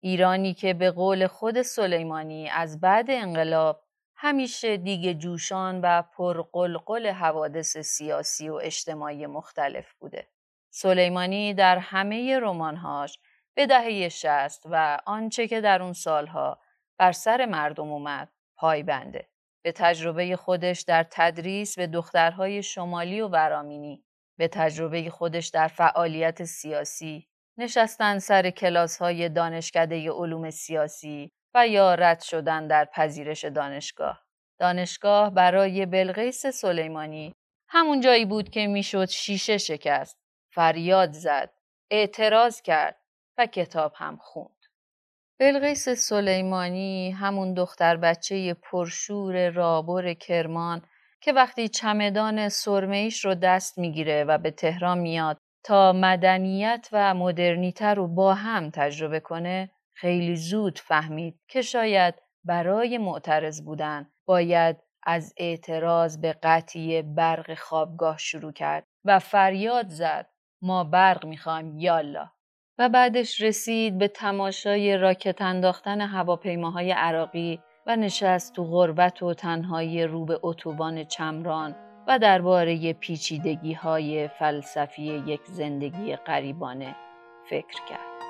ایرانی 0.01 0.55
که 0.55 0.75
به 0.75 0.91
قول 0.91 1.27
خود 1.27 1.63
سلیمانی 1.63 2.49
از 2.49 2.81
بعد 2.81 3.11
انقلاب 3.11 3.83
همیشه 4.17 4.77
دیگه 4.77 5.15
جوشان 5.15 5.81
و 5.81 6.03
پرقلقل 6.03 7.07
حوادث 7.07 7.77
سیاسی 7.77 8.49
و 8.49 8.55
اجتماعی 8.55 9.27
مختلف 9.27 9.93
بوده. 9.93 10.29
سلیمانی 10.71 11.55
در 11.55 11.79
همه 11.79 12.39
رمانهاش 12.39 13.19
به 13.55 13.67
دهه 13.67 14.09
شست 14.09 14.63
و 14.65 14.99
آنچه 15.07 15.49
که 15.49 15.61
در 15.61 15.83
اون 15.83 15.93
سالها 15.93 16.61
بر 16.99 17.13
سر 17.13 17.47
مردم 17.47 17.93
اومد 17.93 18.29
پای 18.57 18.83
بنده. 18.83 19.29
به 19.63 19.73
تجربه 19.73 20.37
خودش 20.37 20.81
در 20.81 21.07
تدریس 21.11 21.79
به 21.79 21.87
دخترهای 21.87 22.63
شمالی 22.63 23.21
و 23.21 23.29
ورامینی، 23.29 24.05
به 24.39 24.49
تجربه 24.49 25.11
خودش 25.11 25.49
در 25.49 25.69
فعالیت 25.69 26.45
سیاسی، 26.45 27.30
نشستن 27.59 28.19
سر 28.19 28.51
کلاس 28.51 28.99
های 28.99 29.29
دانشکده 29.29 30.11
علوم 30.11 30.51
سیاسی 30.51 31.31
و 31.55 31.69
یا 31.69 31.95
رد 31.95 32.21
شدن 32.21 32.67
در 32.67 32.85
پذیرش 32.85 33.45
دانشگاه. 33.45 34.23
دانشگاه 34.59 35.31
برای 35.31 35.87
بلغیس 35.87 36.47
سلیمانی 36.47 37.33
همون 37.69 38.01
جایی 38.01 38.25
بود 38.25 38.51
که 38.51 38.67
می‌شد 38.67 39.09
شیشه 39.09 39.59
شکست، 39.59 40.17
فریاد 40.55 41.13
زد، 41.13 41.51
اعتراض 41.91 42.63
کرد 42.63 42.97
و 43.39 43.47
کتاب 43.47 43.93
هم 43.97 44.17
خوند. 44.17 44.57
بلغیس 45.41 45.89
سلیمانی 45.89 47.11
همون 47.11 47.55
دختر 47.55 47.97
بچه 47.97 48.55
پرشور 48.55 49.51
رابر 49.51 50.15
کرمان 50.15 50.83
که 51.21 51.33
وقتی 51.33 51.69
چمدان 51.69 52.49
سرمهیش 52.49 53.25
رو 53.25 53.35
دست 53.35 53.79
می‌گیره 53.79 54.25
و 54.25 54.39
به 54.39 54.51
تهران 54.51 54.99
میاد 54.99 55.40
تا 55.65 55.93
مدنیت 55.93 56.89
و 56.93 57.15
مدرنیته 57.15 57.87
رو 57.87 58.09
با 58.09 58.35
هم 58.35 58.71
تجربه 58.71 59.21
کنه 59.21 59.71
خیلی 59.95 60.37
زود 60.37 60.79
فهمید 60.79 61.41
که 61.49 61.63
شاید 61.63 62.15
برای 62.45 62.99
معترض 62.99 63.63
بودن 63.65 64.11
باید 64.27 64.77
از 65.03 65.35
اعتراض 65.37 66.19
به 66.19 66.33
قطعی 66.43 67.03
برق 67.03 67.55
خوابگاه 67.55 68.19
شروع 68.19 68.53
کرد 68.53 68.85
و 69.05 69.19
فریاد 69.19 69.89
زد 69.89 70.27
ما 70.63 70.85
برق 70.85 71.27
می‌خوایم 71.27 71.79
یالا. 71.79 72.31
و 72.79 72.89
بعدش 72.89 73.41
رسید 73.41 73.99
به 73.99 74.09
تماشای 74.09 74.97
راکت 74.97 75.43
انداختن 75.43 76.01
هواپیماهای 76.01 76.93
عراقی 76.93 77.61
و 77.87 77.97
نشست 77.97 78.55
تو 78.55 78.65
غربت 78.65 79.23
و 79.23 79.35
تنهایی 79.35 80.05
رو 80.05 80.25
به 80.25 80.41
اتوبان 80.43 81.05
چمران. 81.05 81.90
و 82.07 82.19
درباره 82.19 82.93
پیچیدگی 82.93 83.73
های 83.73 84.29
فلسفی 84.29 85.03
یک 85.27 85.41
زندگی 85.45 86.17
غریبانه 86.17 86.97
فکر 87.51 87.85
کرد. 87.89 88.30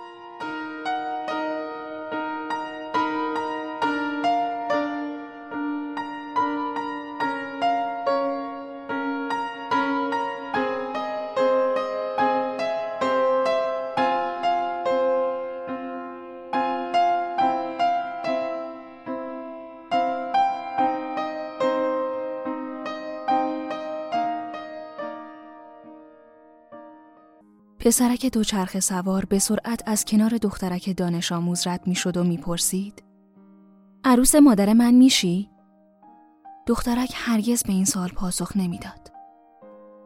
پسرک 27.91 28.26
دوچرخه 28.26 28.81
سوار 28.81 29.25
به 29.25 29.39
سرعت 29.39 29.83
از 29.87 30.05
کنار 30.05 30.31
دخترک 30.31 30.97
دانش 30.97 31.33
آموز 31.33 31.67
رد 31.67 31.87
می 31.87 31.95
شد 31.95 32.17
و 32.17 32.25
می 32.25 32.37
پرسید. 32.37 33.03
عروس 34.05 34.35
مادر 34.35 34.73
من 34.73 34.95
میشی؟ 34.95 35.50
دخترک 36.67 37.13
هرگز 37.15 37.63
به 37.63 37.73
این 37.73 37.85
سال 37.85 38.09
پاسخ 38.09 38.57
نمی‌داد. 38.57 39.13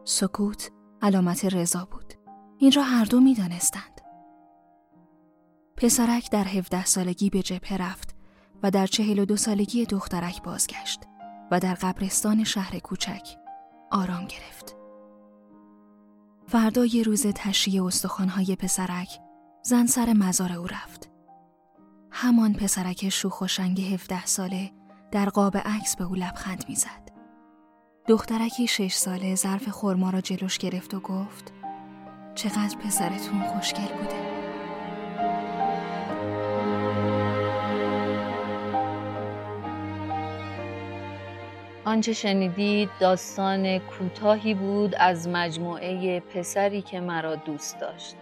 سکوت 0.03 0.71
علامت 1.01 1.45
رضا 1.45 1.87
بود. 1.91 2.13
این 2.57 2.71
را 2.71 2.83
هر 2.83 3.05
دو 3.05 3.19
می 3.19 3.33
دانستند. 3.33 4.01
پسرک 5.77 6.31
در 6.31 6.43
17 6.43 6.85
سالگی 6.85 7.29
به 7.29 7.41
جبهه 7.41 7.77
رفت 7.77 8.15
و 8.63 8.71
در 8.71 8.87
42 8.87 9.37
سالگی 9.37 9.85
دخترک 9.85 10.43
بازگشت 10.43 10.99
و 11.51 11.59
در 11.59 11.73
قبرستان 11.73 12.43
شهر 12.43 12.79
کوچک 12.79 13.37
آرام 13.91 14.25
گرفت. 14.25 14.84
فردا 16.47 16.85
یه 16.85 17.03
روز 17.03 17.27
تشریه 17.35 17.83
استخوانهای 17.83 18.55
پسرک 18.55 19.19
زن 19.63 19.85
سر 19.85 20.13
مزار 20.13 20.53
او 20.53 20.67
رفت. 20.67 21.09
همان 22.11 22.53
پسرک 22.53 23.09
شوخ 23.09 23.41
و 23.41 23.47
شنگ 23.47 23.81
17 23.81 24.25
ساله 24.25 24.71
در 25.11 25.29
قاب 25.29 25.57
عکس 25.57 25.95
به 25.95 26.03
او 26.03 26.15
لبخند 26.15 26.65
می‌زد. 26.69 27.09
دخترکی 28.07 28.67
شش 28.67 28.93
ساله 28.93 29.35
ظرف 29.35 29.69
خورما 29.69 30.09
را 30.09 30.21
جلوش 30.21 30.57
گرفت 30.57 30.93
و 30.93 30.99
گفت 30.99 31.53
چقدر 32.35 32.77
پسرتون 32.77 33.43
خوشگل 33.43 33.97
بوده. 33.97 34.34
آنچه 41.95 42.13
شنیدید 42.13 42.89
داستان 42.99 43.79
کوتاهی 43.79 44.53
بود 44.53 44.95
از 44.95 45.27
مجموعه 45.27 46.19
پسری 46.19 46.81
که 46.81 46.99
مرا 46.99 47.35
دوست 47.35 47.79
داشت. 47.79 48.15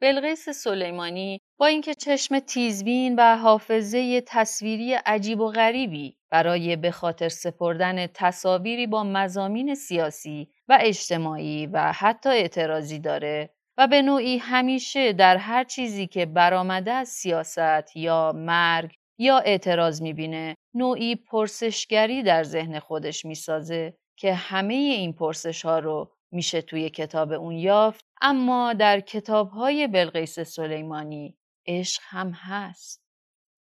بلغیس 0.00 0.48
سلیمانی 0.48 1.40
با 1.58 1.66
اینکه 1.66 1.94
چشم 1.94 2.38
تیزبین 2.38 3.14
و 3.18 3.36
حافظه 3.36 4.22
تصویری 4.26 4.94
عجیب 4.94 5.40
و 5.40 5.48
غریبی 5.48 6.16
برای 6.30 6.76
به 6.76 6.90
خاطر 6.90 7.28
سپردن 7.28 8.06
تصاویری 8.06 8.86
با 8.86 9.04
مزامین 9.04 9.74
سیاسی 9.74 10.48
و 10.68 10.78
اجتماعی 10.80 11.66
و 11.66 11.92
حتی 11.92 12.28
اعتراضی 12.28 12.98
داره 12.98 13.50
و 13.78 13.86
به 13.86 14.02
نوعی 14.02 14.38
همیشه 14.38 15.12
در 15.12 15.36
هر 15.36 15.64
چیزی 15.64 16.06
که 16.06 16.26
برآمده 16.26 16.92
از 16.92 17.08
سیاست 17.08 17.96
یا 17.96 18.32
مرگ 18.36 19.01
یا 19.18 19.38
اعتراض 19.38 20.02
می‌بینه 20.02 20.54
نوعی 20.74 21.16
پرسشگری 21.16 22.22
در 22.22 22.42
ذهن 22.42 22.78
خودش 22.78 23.24
می‌سازه 23.24 23.96
که 24.16 24.34
همه 24.34 24.74
این 24.74 25.12
پرسش 25.12 25.64
ها 25.64 25.78
رو 25.78 26.12
میشه 26.32 26.62
توی 26.62 26.90
کتاب 26.90 27.32
اون 27.32 27.54
یافت 27.54 28.04
اما 28.22 28.72
در 28.72 29.00
کتاب 29.00 29.50
های 29.50 29.86
بلقیس 29.86 30.40
سلیمانی 30.40 31.38
عشق 31.66 32.02
هم 32.04 32.30
هست. 32.30 33.02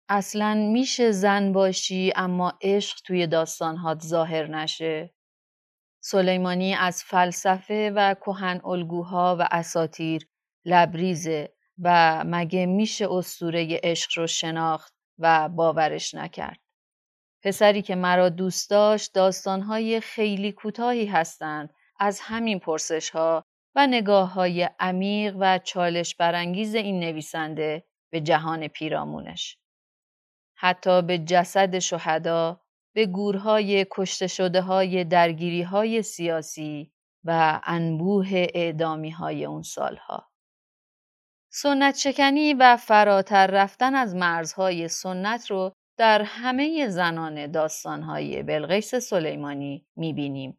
اصلا 0.09 0.53
میشه 0.53 1.11
زن 1.11 1.53
باشی 1.53 2.13
اما 2.15 2.53
عشق 2.61 2.99
توی 3.05 3.27
داستانهات 3.27 4.01
ظاهر 4.01 4.47
نشه. 4.47 5.13
سلیمانی 6.03 6.73
از 6.73 7.03
فلسفه 7.03 7.91
و 7.95 8.13
کهن 8.13 8.61
الگوها 8.65 9.37
و 9.39 9.47
اساتیر 9.51 10.27
لبریزه 10.65 11.53
و 11.83 12.23
مگه 12.27 12.65
میشه 12.65 13.07
اسطوره 13.11 13.79
عشق 13.83 14.11
رو 14.15 14.27
شناخت 14.27 14.93
و 15.19 15.49
باورش 15.49 16.13
نکرد. 16.13 16.59
پسری 17.43 17.81
که 17.81 17.95
مرا 17.95 18.29
دوست 18.29 18.69
داشت 18.69 19.13
داستانهای 19.13 19.99
خیلی 19.99 20.51
کوتاهی 20.51 21.05
هستند 21.05 21.73
از 21.99 22.19
همین 22.19 22.59
پرسش 22.59 23.09
ها 23.09 23.45
و 23.75 23.87
نگاه 23.87 24.33
های 24.33 24.69
عمیق 24.79 25.35
و 25.39 25.59
چالش 25.59 26.15
برانگیز 26.15 26.75
این 26.75 26.99
نویسنده 26.99 27.83
به 28.09 28.21
جهان 28.21 28.67
پیرامونش. 28.67 29.57
حتی 30.55 31.01
به 31.01 31.17
جسد 31.17 31.79
شهدا، 31.79 32.61
به 32.93 33.05
گورهای 33.05 33.85
کشته 33.91 34.27
شده 34.27 34.61
های 34.61 35.03
درگیری 35.03 35.61
های 35.61 36.01
سیاسی 36.01 36.93
و 37.23 37.61
انبوه 37.63 38.47
اعدامی 38.53 39.09
های 39.09 39.45
اون 39.45 39.61
سالها. 39.61 40.32
سنت 41.55 41.97
شکنی 41.97 42.53
و 42.53 42.77
فراتر 42.77 43.47
رفتن 43.47 43.95
از 43.95 44.15
مرزهای 44.15 44.87
سنت 44.87 45.51
رو 45.51 45.71
در 45.97 46.21
همه 46.21 46.87
زنان 46.87 47.51
داستانهای 47.51 48.43
بلغیس 48.43 48.95
سلیمانی 48.95 49.85
می‌بینیم. 49.95 50.57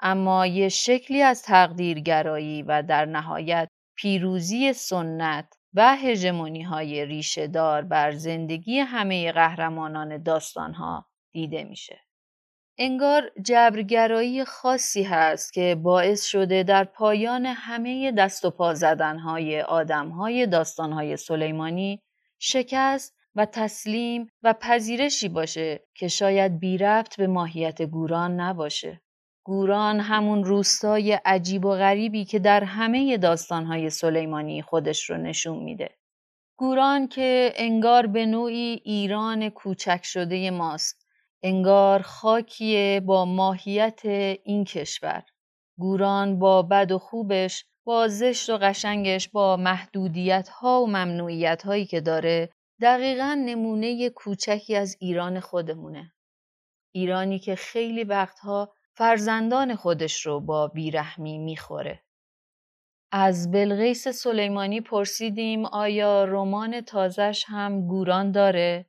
اما 0.00 0.46
یه 0.46 0.68
شکلی 0.68 1.22
از 1.22 1.42
تقدیرگرایی 1.42 2.62
و 2.62 2.82
در 2.82 3.04
نهایت 3.04 3.68
پیروزی 3.96 4.72
سنت 4.72 5.54
و 5.74 5.96
هژمونی 5.96 6.62
های 6.62 7.04
ریشه 7.04 7.46
دار 7.46 7.82
بر 7.82 8.12
زندگی 8.12 8.78
همه 8.78 9.32
قهرمانان 9.32 10.22
داستانها 10.22 11.06
دیده 11.32 11.64
میشه. 11.64 12.00
انگار 12.78 13.30
جبرگرایی 13.42 14.44
خاصی 14.44 15.02
هست 15.02 15.52
که 15.52 15.76
باعث 15.82 16.24
شده 16.24 16.62
در 16.62 16.84
پایان 16.84 17.46
همه 17.46 18.12
دست 18.12 18.44
و 18.44 18.50
پا 18.50 18.74
زدنهای 18.74 19.60
آدمهای 19.60 20.46
داستانهای 20.46 21.16
سلیمانی 21.16 22.02
شکست 22.38 23.16
و 23.34 23.46
تسلیم 23.46 24.30
و 24.42 24.54
پذیرشی 24.60 25.28
باشه 25.28 25.86
که 25.94 26.08
شاید 26.08 26.58
بی 26.58 26.78
ربط 26.78 27.16
به 27.16 27.26
ماهیت 27.26 27.82
گوران 27.82 28.40
نباشه. 28.40 29.00
گوران 29.44 30.00
همون 30.00 30.44
روستای 30.44 31.12
عجیب 31.12 31.64
و 31.64 31.70
غریبی 31.70 32.24
که 32.24 32.38
در 32.38 32.64
همه 32.64 33.16
داستانهای 33.16 33.90
سلیمانی 33.90 34.62
خودش 34.62 35.10
رو 35.10 35.16
نشون 35.16 35.58
میده. 35.58 35.90
گوران 36.56 37.08
که 37.08 37.52
انگار 37.56 38.06
به 38.06 38.26
نوعی 38.26 38.80
ایران 38.84 39.48
کوچک 39.48 40.00
شده 40.04 40.50
ماست. 40.50 41.03
انگار 41.46 42.02
خاکیه 42.02 43.00
با 43.06 43.24
ماهیت 43.24 44.00
این 44.44 44.64
کشور. 44.64 45.22
گوران 45.78 46.38
با 46.38 46.62
بد 46.62 46.92
و 46.92 46.98
خوبش، 46.98 47.64
با 47.86 48.08
زشت 48.08 48.50
و 48.50 48.56
قشنگش، 48.56 49.28
با 49.28 49.56
محدودیت 49.56 50.48
ها 50.48 50.82
و 50.82 50.86
ممنوعیت 50.86 51.62
هایی 51.62 51.86
که 51.86 52.00
داره 52.00 52.50
دقیقا 52.80 53.42
نمونه 53.46 54.10
کوچکی 54.10 54.76
از 54.76 54.96
ایران 55.00 55.40
خودمونه. 55.40 56.12
ایرانی 56.94 57.38
که 57.38 57.54
خیلی 57.54 58.04
وقتها 58.04 58.74
فرزندان 58.92 59.74
خودش 59.74 60.26
رو 60.26 60.40
با 60.40 60.68
بیرحمی 60.68 61.38
می‌خوره. 61.38 62.02
از 63.12 63.50
بلغیس 63.50 64.08
سلیمانی 64.08 64.80
پرسیدیم 64.80 65.64
آیا 65.64 66.24
رمان 66.24 66.80
تازش 66.80 67.44
هم 67.48 67.86
گوران 67.86 68.32
داره؟ 68.32 68.86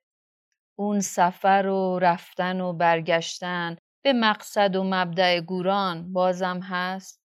اون 0.75 0.99
سفر 0.99 1.67
و 1.67 1.99
رفتن 1.99 2.61
و 2.61 2.73
برگشتن 2.73 3.75
به 4.03 4.13
مقصد 4.13 4.75
و 4.75 4.83
مبدع 4.83 5.39
گوران 5.39 6.13
بازم 6.13 6.59
هست؟ 6.59 7.21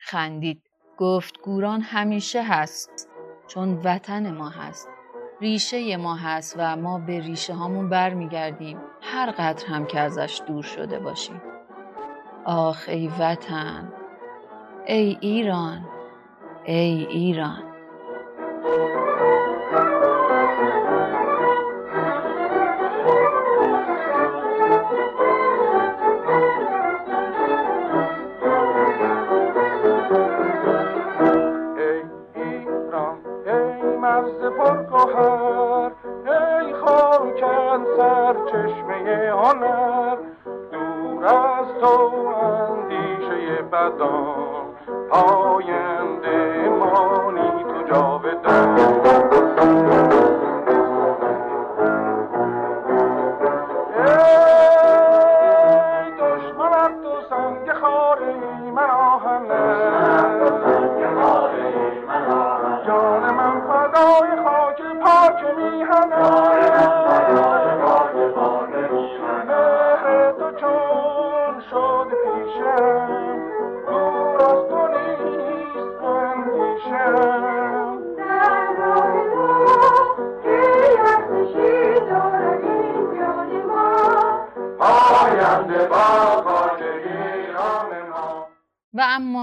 خندید. 0.00 0.62
گفت 0.98 1.38
گوران 1.44 1.80
همیشه 1.80 2.42
هست 2.42 3.08
چون 3.46 3.80
وطن 3.84 4.30
ما 4.30 4.48
هست. 4.48 4.88
ریشه 5.40 5.96
ما 5.96 6.16
هست 6.16 6.54
و 6.58 6.76
ما 6.76 6.98
به 6.98 7.20
ریشه 7.20 7.54
هامون 7.54 7.88
برمیگردیم 7.88 8.80
هر 9.02 9.30
قدر 9.30 9.66
هم 9.66 9.86
که 9.86 10.00
ازش 10.00 10.42
دور 10.46 10.62
شده 10.62 10.98
باشیم. 10.98 11.42
آخ 12.44 12.84
ای 12.88 13.08
وطن 13.08 13.92
ای 14.86 15.18
ایران 15.20 15.88
ای 16.64 17.06
ایران 17.06 17.75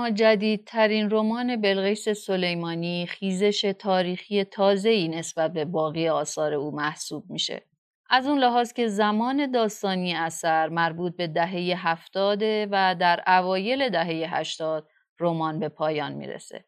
جدیدترین 0.09 1.09
رمان 1.09 1.61
بلغیس 1.61 2.09
سلیمانی 2.09 3.05
خیزش 3.05 3.73
تاریخی 3.79 4.43
تازه‌ای 4.43 5.07
نسبت 5.07 5.53
به 5.53 5.65
باقی 5.65 6.07
آثار 6.07 6.53
او 6.53 6.75
محسوب 6.75 7.23
میشه. 7.29 7.65
از 8.09 8.27
اون 8.27 8.39
لحاظ 8.39 8.73
که 8.73 8.87
زمان 8.87 9.51
داستانی 9.51 10.13
اثر 10.13 10.69
مربوط 10.69 11.15
به 11.15 11.27
دهه 11.27 11.87
هفتاده 11.87 12.67
و 12.71 12.95
در 12.99 13.23
اوایل 13.27 13.89
دهه 13.89 14.35
هشتاد 14.35 14.87
رمان 15.19 15.59
به 15.59 15.69
پایان 15.69 16.13
می‌رسه. 16.13 16.65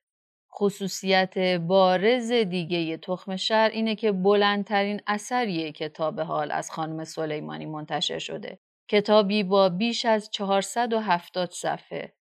خصوصیت 0.58 1.38
بارز 1.58 2.32
دیگه 2.32 2.98
تخم 2.98 3.36
شهر 3.36 3.70
اینه 3.70 3.96
که 3.96 4.12
بلندترین 4.12 5.02
اثریه 5.08 5.72
که 5.72 5.90
تا 5.90 6.12
به 6.12 6.24
حال 6.24 6.52
از 6.52 6.72
خانم 6.72 7.04
سلیمانی 7.04 7.66
منتشر 7.66 8.20
شده. 8.20 8.60
کتابی 8.90 9.44
با 9.44 9.70
بیش 9.70 10.06
از 10.06 10.30
470 10.32 11.52
صفحه 11.52 12.14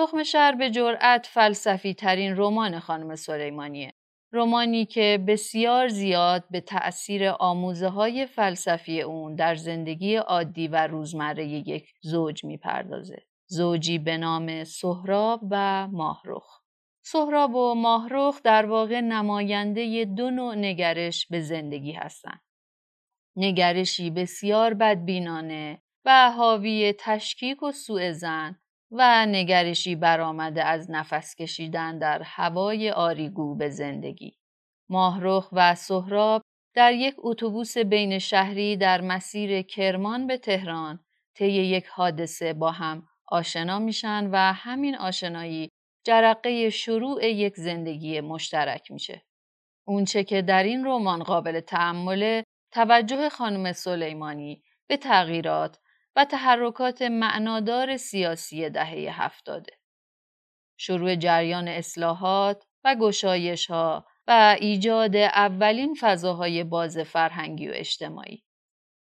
تخم 0.00 0.22
شهر 0.22 0.54
به 0.54 0.70
جرأت 0.70 1.26
فلسفی 1.26 1.94
ترین 1.94 2.36
رمان 2.36 2.78
خانم 2.78 3.16
سلیمانیه. 3.16 3.92
رومانی 4.32 4.86
که 4.86 5.24
بسیار 5.28 5.88
زیاد 5.88 6.44
به 6.50 6.60
تأثیر 6.60 7.28
آموزه 7.28 7.88
های 7.88 8.26
فلسفی 8.26 9.02
اون 9.02 9.34
در 9.34 9.54
زندگی 9.54 10.16
عادی 10.16 10.68
و 10.68 10.86
روزمره 10.86 11.46
یک 11.46 11.92
زوج 12.00 12.44
می‌پردازه. 12.44 13.22
زوجی 13.46 13.98
به 13.98 14.16
نام 14.16 14.64
سهراب 14.64 15.40
و 15.50 15.88
ماهرخ. 15.88 16.60
سهراب 17.02 17.54
و 17.54 17.74
ماهرخ 17.74 18.42
در 18.44 18.66
واقع 18.66 19.00
نماینده 19.00 20.04
دو 20.04 20.30
نوع 20.30 20.54
نگرش 20.54 21.26
به 21.26 21.40
زندگی 21.40 21.92
هستند. 21.92 22.40
نگرشی 23.36 24.10
بسیار 24.10 24.74
بدبینانه 24.74 25.82
و 26.04 26.30
حاوی 26.30 26.94
تشکیک 26.98 27.62
و 27.62 27.72
سوء 27.72 28.12
زن 28.12 28.60
و 28.90 29.26
نگرشی 29.26 29.96
برآمده 29.96 30.64
از 30.64 30.90
نفس 30.90 31.34
کشیدن 31.34 31.98
در 31.98 32.22
هوای 32.22 32.90
آریگو 32.90 33.54
به 33.54 33.68
زندگی. 33.68 34.36
ماهرخ 34.88 35.48
و 35.52 35.74
سهراب 35.74 36.42
در 36.74 36.92
یک 36.92 37.14
اتوبوس 37.18 37.78
بین 37.78 38.18
شهری 38.18 38.76
در 38.76 39.00
مسیر 39.00 39.62
کرمان 39.62 40.26
به 40.26 40.38
تهران 40.38 41.00
طی 41.34 41.52
یک 41.52 41.86
حادثه 41.86 42.52
با 42.52 42.70
هم 42.70 43.08
آشنا 43.28 43.78
میشن 43.78 44.30
و 44.32 44.36
همین 44.52 44.96
آشنایی 44.96 45.68
جرقه 46.04 46.70
شروع 46.70 47.26
یک 47.26 47.56
زندگی 47.56 48.20
مشترک 48.20 48.90
میشه. 48.90 49.22
اونچه 49.86 50.24
که 50.24 50.42
در 50.42 50.62
این 50.62 50.84
رمان 50.84 51.22
قابل 51.22 51.60
تعمله 51.60 52.44
توجه 52.72 53.28
خانم 53.28 53.72
سلیمانی 53.72 54.62
به 54.86 54.96
تغییرات 54.96 55.78
و 56.16 56.24
تحرکات 56.24 57.02
معنادار 57.02 57.96
سیاسی 57.96 58.70
دهه 58.70 59.22
هفتاده. 59.22 59.72
شروع 60.78 61.14
جریان 61.14 61.68
اصلاحات 61.68 62.64
و 62.84 62.96
گشایش 63.00 63.66
ها 63.66 64.06
و 64.26 64.56
ایجاد 64.60 65.16
اولین 65.16 65.96
فضاهای 66.00 66.64
باز 66.64 66.98
فرهنگی 66.98 67.68
و 67.68 67.72
اجتماعی. 67.74 68.42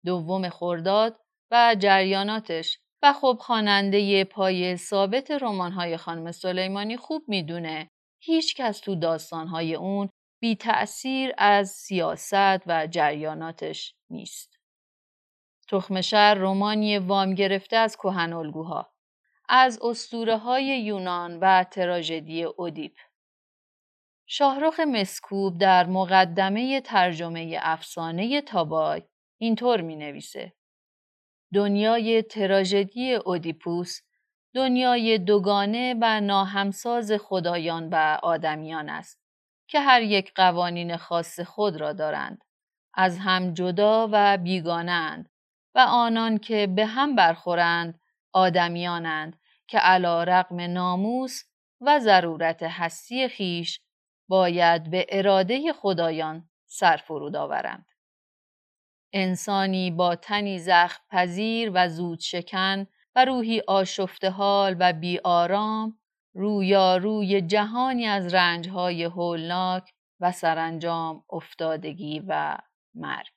دوم 0.05 0.49
خورداد 0.49 1.19
و 1.51 1.75
جریاناتش 1.79 2.79
و 3.03 3.13
خب 3.13 3.37
خواننده 3.41 4.23
پای 4.23 4.77
ثابت 4.77 5.31
رمان‌های 5.31 5.97
خانم 5.97 6.31
سلیمانی 6.31 6.97
خوب 6.97 7.23
می‌دونه 7.27 7.89
هیچ 8.21 8.55
کس 8.55 8.79
تو 8.79 8.95
داستانهای 8.95 9.75
اون 9.75 10.09
بی 10.41 10.55
تأثیر 10.55 11.31
از 11.37 11.69
سیاست 11.69 12.67
و 12.67 12.87
جریاناتش 12.87 13.95
نیست. 14.09 14.59
تخم 15.73 16.01
شهر 16.01 16.33
رومانی 16.33 16.97
وام 16.97 17.33
گرفته 17.33 17.77
از 17.77 17.95
کهن 17.95 18.33
الگوها 18.33 18.93
از 19.49 19.79
اسطوره 19.81 20.37
های 20.37 20.65
یونان 20.65 21.39
و 21.39 21.63
تراژدی 21.63 22.43
اودیپ 22.43 22.95
شاهرخ 24.25 24.79
مسکوب 24.79 25.57
در 25.57 25.85
مقدمه 25.85 26.81
ترجمه 26.81 27.59
افسانه 27.61 28.41
تابای 28.41 29.01
اینطور 29.37 29.81
می 29.81 29.95
نویسه. 29.95 30.53
دنیای 31.53 32.21
تراژدی 32.21 33.13
اودیپوس 33.13 33.99
دنیای 34.55 35.17
دوگانه 35.17 35.95
و 36.01 36.21
ناهمساز 36.21 37.11
خدایان 37.11 37.89
و 37.89 38.19
آدمیان 38.23 38.89
است 38.89 39.21
که 39.67 39.79
هر 39.79 40.01
یک 40.01 40.33
قوانین 40.35 40.97
خاص 40.97 41.39
خود 41.39 41.75
را 41.75 41.93
دارند 41.93 42.43
از 42.93 43.17
هم 43.17 43.53
جدا 43.53 44.09
و 44.11 44.37
بیگانند 44.37 45.32
و 45.75 45.79
آنان 45.79 46.37
که 46.37 46.67
به 46.67 46.85
هم 46.85 47.15
برخورند 47.15 47.99
آدمیانند 48.33 49.39
که 49.67 49.77
علا 49.77 50.23
رقم 50.23 50.61
ناموس 50.61 51.43
و 51.81 51.99
ضرورت 51.99 52.63
هستی 52.63 53.27
خیش 53.27 53.79
باید 54.27 54.91
به 54.91 55.05
اراده 55.09 55.73
خدایان 55.73 56.49
سرفرود 56.65 57.35
آورند. 57.35 57.85
انسانی 59.13 59.91
با 59.91 60.15
تنی 60.15 60.59
زخم 60.59 61.03
پذیر 61.09 61.71
و 61.73 61.89
زود 61.89 62.19
شکن 62.19 62.87
و 63.15 63.25
روحی 63.25 63.61
آشفته 63.67 64.29
حال 64.29 64.75
و 64.79 64.93
بیآرام 64.93 65.99
روی 66.33 67.41
جهانی 67.41 68.05
از 68.05 68.33
رنجهای 68.33 69.03
هولناک 69.03 69.93
و 70.19 70.31
سرانجام 70.31 71.23
افتادگی 71.29 72.23
و 72.27 72.57
مرگ. 72.95 73.32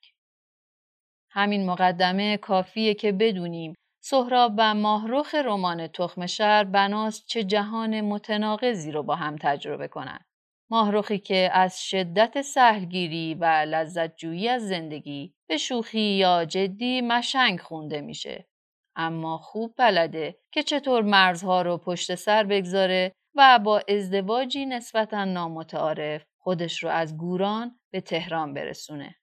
همین 1.37 1.65
مقدمه 1.65 2.37
کافیه 2.37 2.93
که 2.93 3.11
بدونیم 3.11 3.73
سهراب 4.03 4.53
و 4.57 4.73
ماهرخ 4.73 5.35
رمان 5.35 5.87
تخم 5.87 6.25
شهر 6.25 6.63
بناست 6.63 7.27
چه 7.27 7.43
جهان 7.43 8.01
متناقضی 8.01 8.91
رو 8.91 9.03
با 9.03 9.15
هم 9.15 9.35
تجربه 9.41 9.87
کنند. 9.87 10.25
ماهرخی 10.69 11.19
که 11.19 11.49
از 11.53 11.83
شدت 11.83 12.41
سهلگیری 12.41 13.33
و 13.33 13.45
لذت 13.45 14.15
جویی 14.15 14.49
از 14.49 14.67
زندگی 14.67 15.33
به 15.49 15.57
شوخی 15.57 15.99
یا 15.99 16.45
جدی 16.45 17.01
مشنگ 17.01 17.59
خونده 17.59 18.01
میشه. 18.01 18.47
اما 18.95 19.37
خوب 19.37 19.73
بلده 19.77 20.39
که 20.51 20.63
چطور 20.63 21.01
مرزها 21.01 21.61
رو 21.61 21.77
پشت 21.77 22.15
سر 22.15 22.43
بگذاره 22.43 23.11
و 23.35 23.59
با 23.59 23.81
ازدواجی 23.89 24.65
نسبتا 24.65 25.25
نامتعارف 25.25 26.23
خودش 26.37 26.83
رو 26.83 26.89
از 26.89 27.17
گوران 27.17 27.79
به 27.91 28.01
تهران 28.01 28.53
برسونه. 28.53 29.15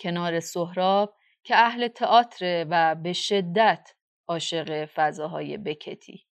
کنار 0.00 0.40
سهراب 0.40 1.14
که 1.44 1.56
اهل 1.56 1.88
تئاتر 1.88 2.66
و 2.70 2.94
به 2.94 3.12
شدت 3.12 3.88
عاشق 4.28 4.88
فضاهای 4.94 5.58
بکتی. 5.58 6.26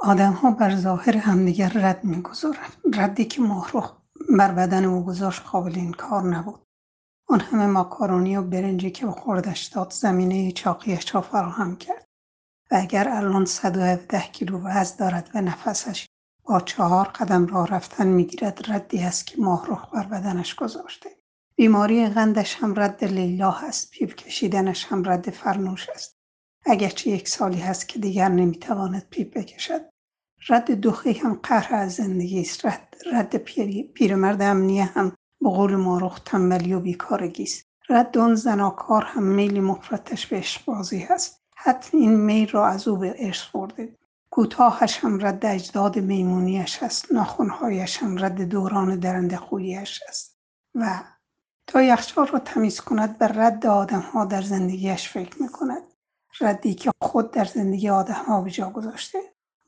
آدم 0.00 0.32
ها 0.32 0.50
بر 0.50 0.76
ظاهر 0.76 1.16
همدیگر 1.16 1.68
رد 1.68 2.04
می‌گذارند 2.04 2.76
ردی 2.94 3.24
که 3.24 3.42
ماهرخ 3.42 3.96
بر 4.38 4.52
بدن 4.52 4.84
او 4.84 5.04
گذاشت 5.04 5.42
قابل 5.42 5.72
این 5.74 5.92
کار 5.92 6.22
نبود. 6.22 6.66
آن 7.28 7.40
همه 7.40 7.66
ماکارونی 7.66 8.36
و 8.36 8.42
برنجی 8.42 8.90
که 8.90 9.06
خوردش 9.06 9.62
داد 9.64 9.92
زمینه 9.92 10.52
چاقیش 10.52 11.14
را 11.14 11.20
فراهم 11.20 11.76
کرد. 11.76 12.04
و 12.70 12.74
اگر 12.80 13.08
الان 13.08 13.44
117 13.44 14.20
کیلو 14.20 14.60
وزن 14.64 14.96
دارد 14.96 15.30
و 15.34 15.40
نفسش 15.40 16.06
با 16.44 16.60
چهار 16.60 17.06
قدم 17.08 17.46
راه 17.46 17.66
رفتن 17.66 18.06
می‌گیرد 18.06 18.72
ردی 18.72 19.02
است 19.02 19.26
که 19.26 19.40
ماهرخ 19.40 19.94
بر 19.94 20.06
بدنش 20.06 20.54
گذاشته. 20.54 21.10
بیماری 21.56 22.06
قندش 22.08 22.54
هم 22.54 22.80
رد 22.80 23.04
لیلا 23.04 23.50
هست. 23.50 23.90
پیپ 23.90 24.14
کشیدنش 24.14 24.86
هم 24.86 25.08
رد 25.08 25.30
فرنوش 25.30 25.88
است. 25.88 26.16
اگرچه 26.66 27.10
یک 27.10 27.28
سالی 27.28 27.60
هست 27.60 27.88
که 27.88 27.98
دیگر 27.98 28.28
نمی‌تواند 28.28 29.06
پیپ 29.10 29.38
بکشد. 29.38 29.80
رد 30.48 30.80
دخی 30.80 31.12
هم 31.12 31.40
قهر 31.42 31.74
از 31.74 31.94
زندگی 31.94 32.40
است. 32.40 32.66
رد, 32.66 32.94
رد 33.12 33.36
پیرمرد 33.94 34.42
امنیه 34.42 34.84
هم 34.84 35.12
به 35.40 35.50
قول 35.50 35.76
مارخ 35.76 36.20
تنبلی 36.20 36.74
و 36.74 36.80
بیکارگی 36.80 37.42
است. 37.42 37.66
رد 37.88 38.18
آن 38.18 38.34
زناکار 38.34 39.04
هم 39.04 39.22
میلی 39.22 39.60
مفرتش 39.60 40.26
به 40.26 40.44
بازی 40.66 40.98
هست. 40.98 41.42
حتی 41.56 41.98
این 41.98 42.16
میل 42.16 42.48
را 42.48 42.66
از 42.66 42.88
او 42.88 42.96
به 42.96 43.14
عشق 43.18 43.52
برده. 43.52 43.96
کوتاهش 44.30 44.98
هم 44.98 45.26
رد 45.26 45.46
اجداد 45.46 45.98
میمونیش 45.98 46.82
هست 46.82 47.12
ناخونهایش 47.12 47.98
هم 47.98 48.24
رد 48.24 48.42
دوران 48.42 48.98
درنده 48.98 49.36
خوییش 49.36 50.00
است. 50.08 50.38
و 50.74 51.04
تا 51.66 51.82
یخچال 51.82 52.26
را 52.26 52.38
تمیز 52.38 52.80
کند 52.80 53.18
به 53.18 53.28
رد 53.28 53.66
آدم 53.66 54.00
ها 54.00 54.24
در 54.24 54.42
زندگیش 54.42 55.08
فکر 55.08 55.42
می‌کند. 55.42 55.82
ردی 56.40 56.74
که 56.74 56.90
خود 57.02 57.30
در 57.30 57.44
زندگی 57.44 57.88
آدم 57.88 58.24
ها 58.26 58.40
به 58.40 58.50
جا 58.50 58.70
گذاشته. 58.70 59.18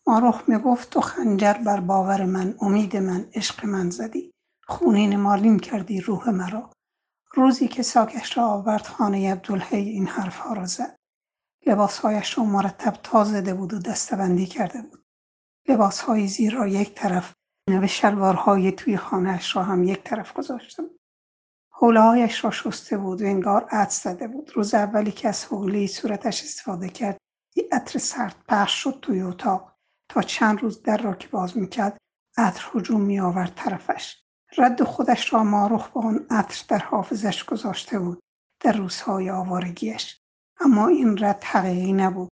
ماروخ 0.07 0.49
می‌گفت 0.49 0.91
تو 0.91 1.01
خنجر 1.01 1.53
بر 1.53 1.81
باور 1.81 2.25
من 2.25 2.55
امید 2.61 2.97
من 2.97 3.29
عشق 3.35 3.65
من 3.65 3.91
زدی. 3.91 4.33
خونین 4.67 5.17
مالین 5.17 5.59
کردی 5.59 6.01
روح 6.01 6.31
مرا. 6.31 6.71
روزی 7.35 7.69
که 7.69 7.83
ساکش 7.83 8.37
را 8.37 8.47
آورد 8.47 8.87
خانه 8.87 9.33
عبدالحی 9.33 9.89
این 9.89 10.07
ها 10.07 10.53
را 10.53 10.67
زد. 10.67 10.97
لباسهایش 11.67 12.39
را 12.39 12.45
مرتب 12.45 12.97
تا 13.03 13.25
زده 13.25 13.55
بود 13.55 13.75
و 13.75 13.79
دستبندی 13.79 14.47
کرده 14.47 14.83
بود. 14.83 15.05
لباسهای 15.69 16.29
زیرا 16.29 16.67
یک 16.67 16.95
طرف 16.95 17.35
و 17.83 17.87
شلوارهای 17.87 18.73
توی 18.73 18.97
خانهاش 18.97 19.57
را 19.57 19.63
هم 19.63 19.85
یک 19.85 20.03
طرف 20.05 20.33
گذاشته 20.33 20.83
بود. 20.83 20.96
حولهایش 21.79 22.45
را 22.45 22.51
شسته 22.51 22.99
بود 22.99 23.23
و 23.23 23.25
انگار 23.25 23.65
عد 23.71 23.89
زده 23.89 24.29
بود. 24.29 24.51
روز 24.55 24.75
اولی 24.75 25.13
که 25.13 25.29
از 25.29 25.45
حوله 25.45 25.87
صورتش 25.87 26.43
استفاده 26.43 26.89
کرد 26.89 27.17
یه 27.57 27.69
عطر 27.73 27.99
سرد 27.99 28.37
پخش 28.49 28.73
شد 28.73 28.99
توی 29.03 29.23
اتاق 29.23 29.73
تا 30.11 30.23
چند 30.23 30.63
روز 30.63 30.83
در 30.83 30.97
را 30.97 31.15
که 31.15 31.29
باز 31.29 31.59
می‌کرد 31.59 31.99
عطر 32.37 32.65
هجوم 32.75 33.01
می 33.01 33.21
آورد 33.21 33.53
طرفش. 33.55 34.23
رد 34.59 34.83
خودش 34.83 35.33
را 35.33 35.45
ماروخ 35.45 35.89
با 35.89 36.01
آن 36.01 36.27
عطر 36.31 36.65
در 36.69 36.79
حافظش 36.79 37.45
گذاشته 37.45 37.99
بود 37.99 38.21
در 38.61 38.73
روزهای 38.73 39.31
آوارگیش 39.31 40.21
اما 40.61 40.89
این 40.89 41.25
رد 41.25 41.45
حقیقی 41.45 41.93
نبود. 41.93 42.29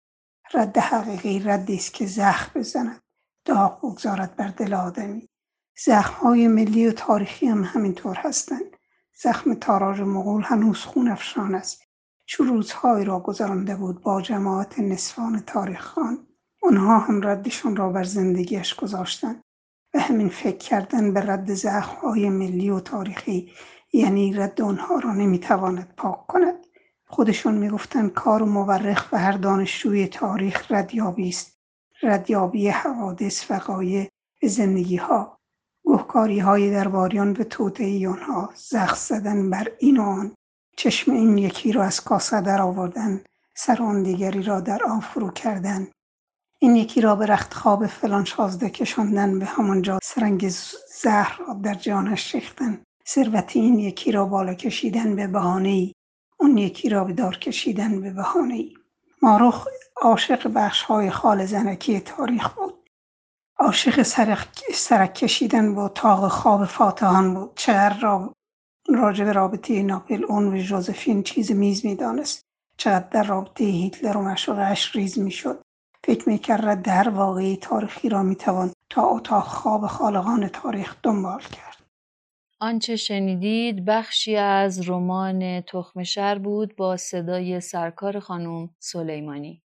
رد 0.54 0.78
حقیقی 0.78 1.38
ردی 1.38 1.76
است 1.76 1.94
که 1.94 2.06
زخم 2.06 2.60
بزند 2.60 3.00
داغ 3.44 3.78
بگذارد 3.78 4.36
بر 4.36 4.48
دل 4.48 4.74
آدمی. 4.74 5.28
زخمهای 5.78 6.48
ملی 6.48 6.86
و 6.86 6.92
تاریخی 6.92 7.46
هم 7.46 7.64
همینطور 7.64 8.16
هستند. 8.16 8.73
زخم 9.22 9.54
تاراج 9.54 10.00
مغول 10.00 10.42
هنوز 10.42 10.78
خون 10.78 11.08
افشان 11.08 11.54
است. 11.54 11.82
چو 12.26 12.44
روزهایی 12.44 13.04
را 13.04 13.20
گذرانده 13.20 13.76
بود 13.76 14.02
با 14.02 14.22
جماعت 14.22 14.78
نصفان 14.78 15.40
تاریخ 15.40 15.80
خان 15.80 16.26
اونها 16.62 16.98
هم 16.98 17.26
ردشان 17.26 17.76
را 17.76 17.90
بر 17.90 18.04
زندگیش 18.04 18.74
گذاشتند 18.74 19.42
و 19.94 19.98
همین 20.00 20.28
فکر 20.28 20.56
کردن 20.56 21.12
به 21.14 21.20
رد 21.20 21.54
زخمهای 21.54 22.30
ملی 22.30 22.70
و 22.70 22.80
تاریخی 22.80 23.52
یعنی 23.92 24.32
رد 24.32 24.62
آنها 24.62 24.98
را 24.98 25.12
نمی‌تواند 25.12 25.94
پاک 25.96 26.26
کند. 26.26 26.66
خودشون 27.06 27.54
می‌گفتند 27.54 28.12
کار 28.12 28.42
مورخ 28.42 29.08
و 29.12 29.18
هر 29.18 29.32
دانشجوی 29.32 30.06
تاریخ 30.06 30.72
ردیابی 30.72 31.28
است. 31.28 31.58
ردیابی 32.02 32.68
حوادث 32.68 33.50
وقایع 33.50 34.08
زندگی 34.42 34.96
ها 34.96 35.38
گهکاری 35.84 36.38
های 36.38 36.70
درباریان 36.70 37.32
به 37.32 37.44
توطعه 37.44 38.08
آنها 38.08 38.50
زخم 38.54 38.96
زدن 38.96 39.50
بر 39.50 39.68
این 39.78 40.00
آن. 40.00 40.34
چشم 40.76 41.12
این 41.12 41.38
یکی 41.38 41.72
را 41.72 41.84
از 41.84 42.00
کاسه 42.00 42.40
در 42.40 42.62
آوردن 42.62 43.24
سر 43.54 43.82
آن 43.82 44.02
دیگری 44.02 44.42
را 44.42 44.60
در 44.60 44.84
آن 44.84 45.00
فرو 45.00 45.30
کردن. 45.30 45.88
این 46.58 46.76
یکی 46.76 47.00
را 47.00 47.16
به 47.16 47.26
رخت 47.26 47.54
خواب 47.54 47.86
فلان 47.86 48.24
شازده 48.24 48.70
کشاندن 48.70 49.38
به 49.38 49.44
همانجا 49.44 49.98
سرنگ 50.02 50.48
زهر 51.02 51.38
را 51.38 51.54
در 51.54 51.74
جانش 51.74 52.34
ریختن. 52.34 52.82
ثروت 53.08 53.56
این 53.56 53.78
یکی 53.78 54.12
را 54.12 54.24
بالا 54.24 54.54
کشیدن 54.54 55.16
به 55.16 55.26
بهانه 55.26 55.68
ای 55.68 55.92
اون 56.40 56.58
یکی 56.58 56.88
را 56.88 57.04
به 57.04 57.12
دار 57.12 57.36
کشیدن 57.36 58.00
به 58.00 58.10
بهانه 58.10 58.54
ای 58.54 58.74
ماروخ 59.22 59.68
عاشق 60.02 60.52
بخش 60.54 60.82
های 60.82 61.10
خال 61.10 61.46
زنکی 61.46 62.00
تاریخ 62.00 62.48
بود. 62.54 62.83
عاشق 63.58 64.02
سرک 64.74 65.14
کشیدن 65.14 65.74
با 65.74 65.88
تاق 65.88 66.28
خواب 66.28 66.64
فاتحان 66.64 67.34
بود. 67.34 67.52
چقدر 67.56 68.00
را 68.00 68.34
راجب 68.88 69.28
رابطه 69.28 69.82
ناپل 69.82 70.24
اون 70.24 70.54
و 70.54 70.62
جوزفین 70.62 71.22
چیز 71.22 71.52
میز 71.52 71.86
می‌دانست. 71.86 72.42
چقدر 72.76 73.08
در 73.08 73.22
رابطه 73.22 73.64
هیتلر 73.64 74.16
و 74.16 74.22
مشوقش 74.22 74.96
ریز 74.96 75.18
می‌شد. 75.18 75.62
فکر 76.04 76.28
می‌کرد 76.28 76.82
در 76.82 77.08
واقعی 77.08 77.56
تاریخی 77.56 78.08
را 78.08 78.22
می‌توان 78.22 78.72
تا 78.90 79.02
اتاق 79.02 79.44
خواب 79.44 79.86
خالقان 79.86 80.48
تاریخ 80.48 80.96
دنبال 81.02 81.40
کرد. 81.40 81.76
آنچه 82.60 82.96
شنیدید 82.96 83.84
بخشی 83.84 84.36
از 84.36 84.88
رمان 84.88 85.60
تخمشر 85.60 86.38
بود 86.38 86.76
با 86.76 86.96
صدای 86.96 87.60
سرکار 87.60 88.20
خانم 88.20 88.70
سلیمانی. 88.78 89.63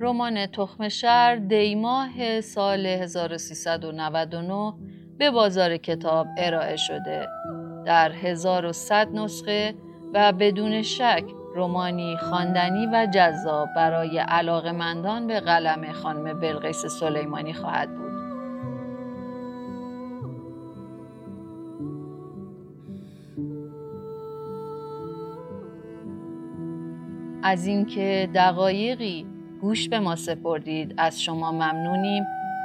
رمان 0.00 0.46
تخم 0.46 0.88
شر 0.88 1.36
دیماه 1.36 2.40
سال 2.40 2.86
1399 2.86 4.74
به 5.18 5.30
بازار 5.30 5.76
کتاب 5.76 6.26
ارائه 6.38 6.76
شده. 6.76 7.28
در 7.86 8.12
1100 8.12 9.08
نسخه 9.14 9.74
و 10.14 10.32
بدون 10.32 10.82
شک 10.82 11.24
رومانی 11.54 12.16
خواندنی 12.16 12.86
و 12.86 13.06
جذاب 13.14 13.68
برای 13.76 14.18
علاقمندان 14.18 15.26
به 15.26 15.40
قلم 15.40 15.92
خانم 15.92 16.40
بلقیس 16.40 16.86
سلیمانی 16.86 17.52
خواهد 17.52 17.88
بود. 17.96 18.08
از 27.42 27.66
اینکه 27.66 28.28
دقایقی 28.34 29.37
گوش 29.60 29.88
به 29.88 30.00
ما 30.00 30.16
سپردید. 30.16 30.94
از 30.96 31.22
شما 31.22 31.52
ممنونیم 31.52 32.24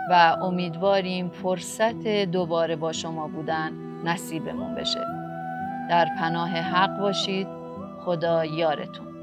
و 0.10 0.38
امیدواریم 0.42 1.30
فرصت 1.30 2.08
دوباره 2.08 2.76
با 2.76 2.92
شما 2.92 3.28
بودن 3.28 3.72
نصیبمون 4.06 4.76
بشه. 4.76 5.06
در 5.90 6.08
پناه 6.20 6.50
حق 6.50 7.00
باشید. 7.00 7.48
خدا 8.06 8.46
یارتون. 8.46 9.14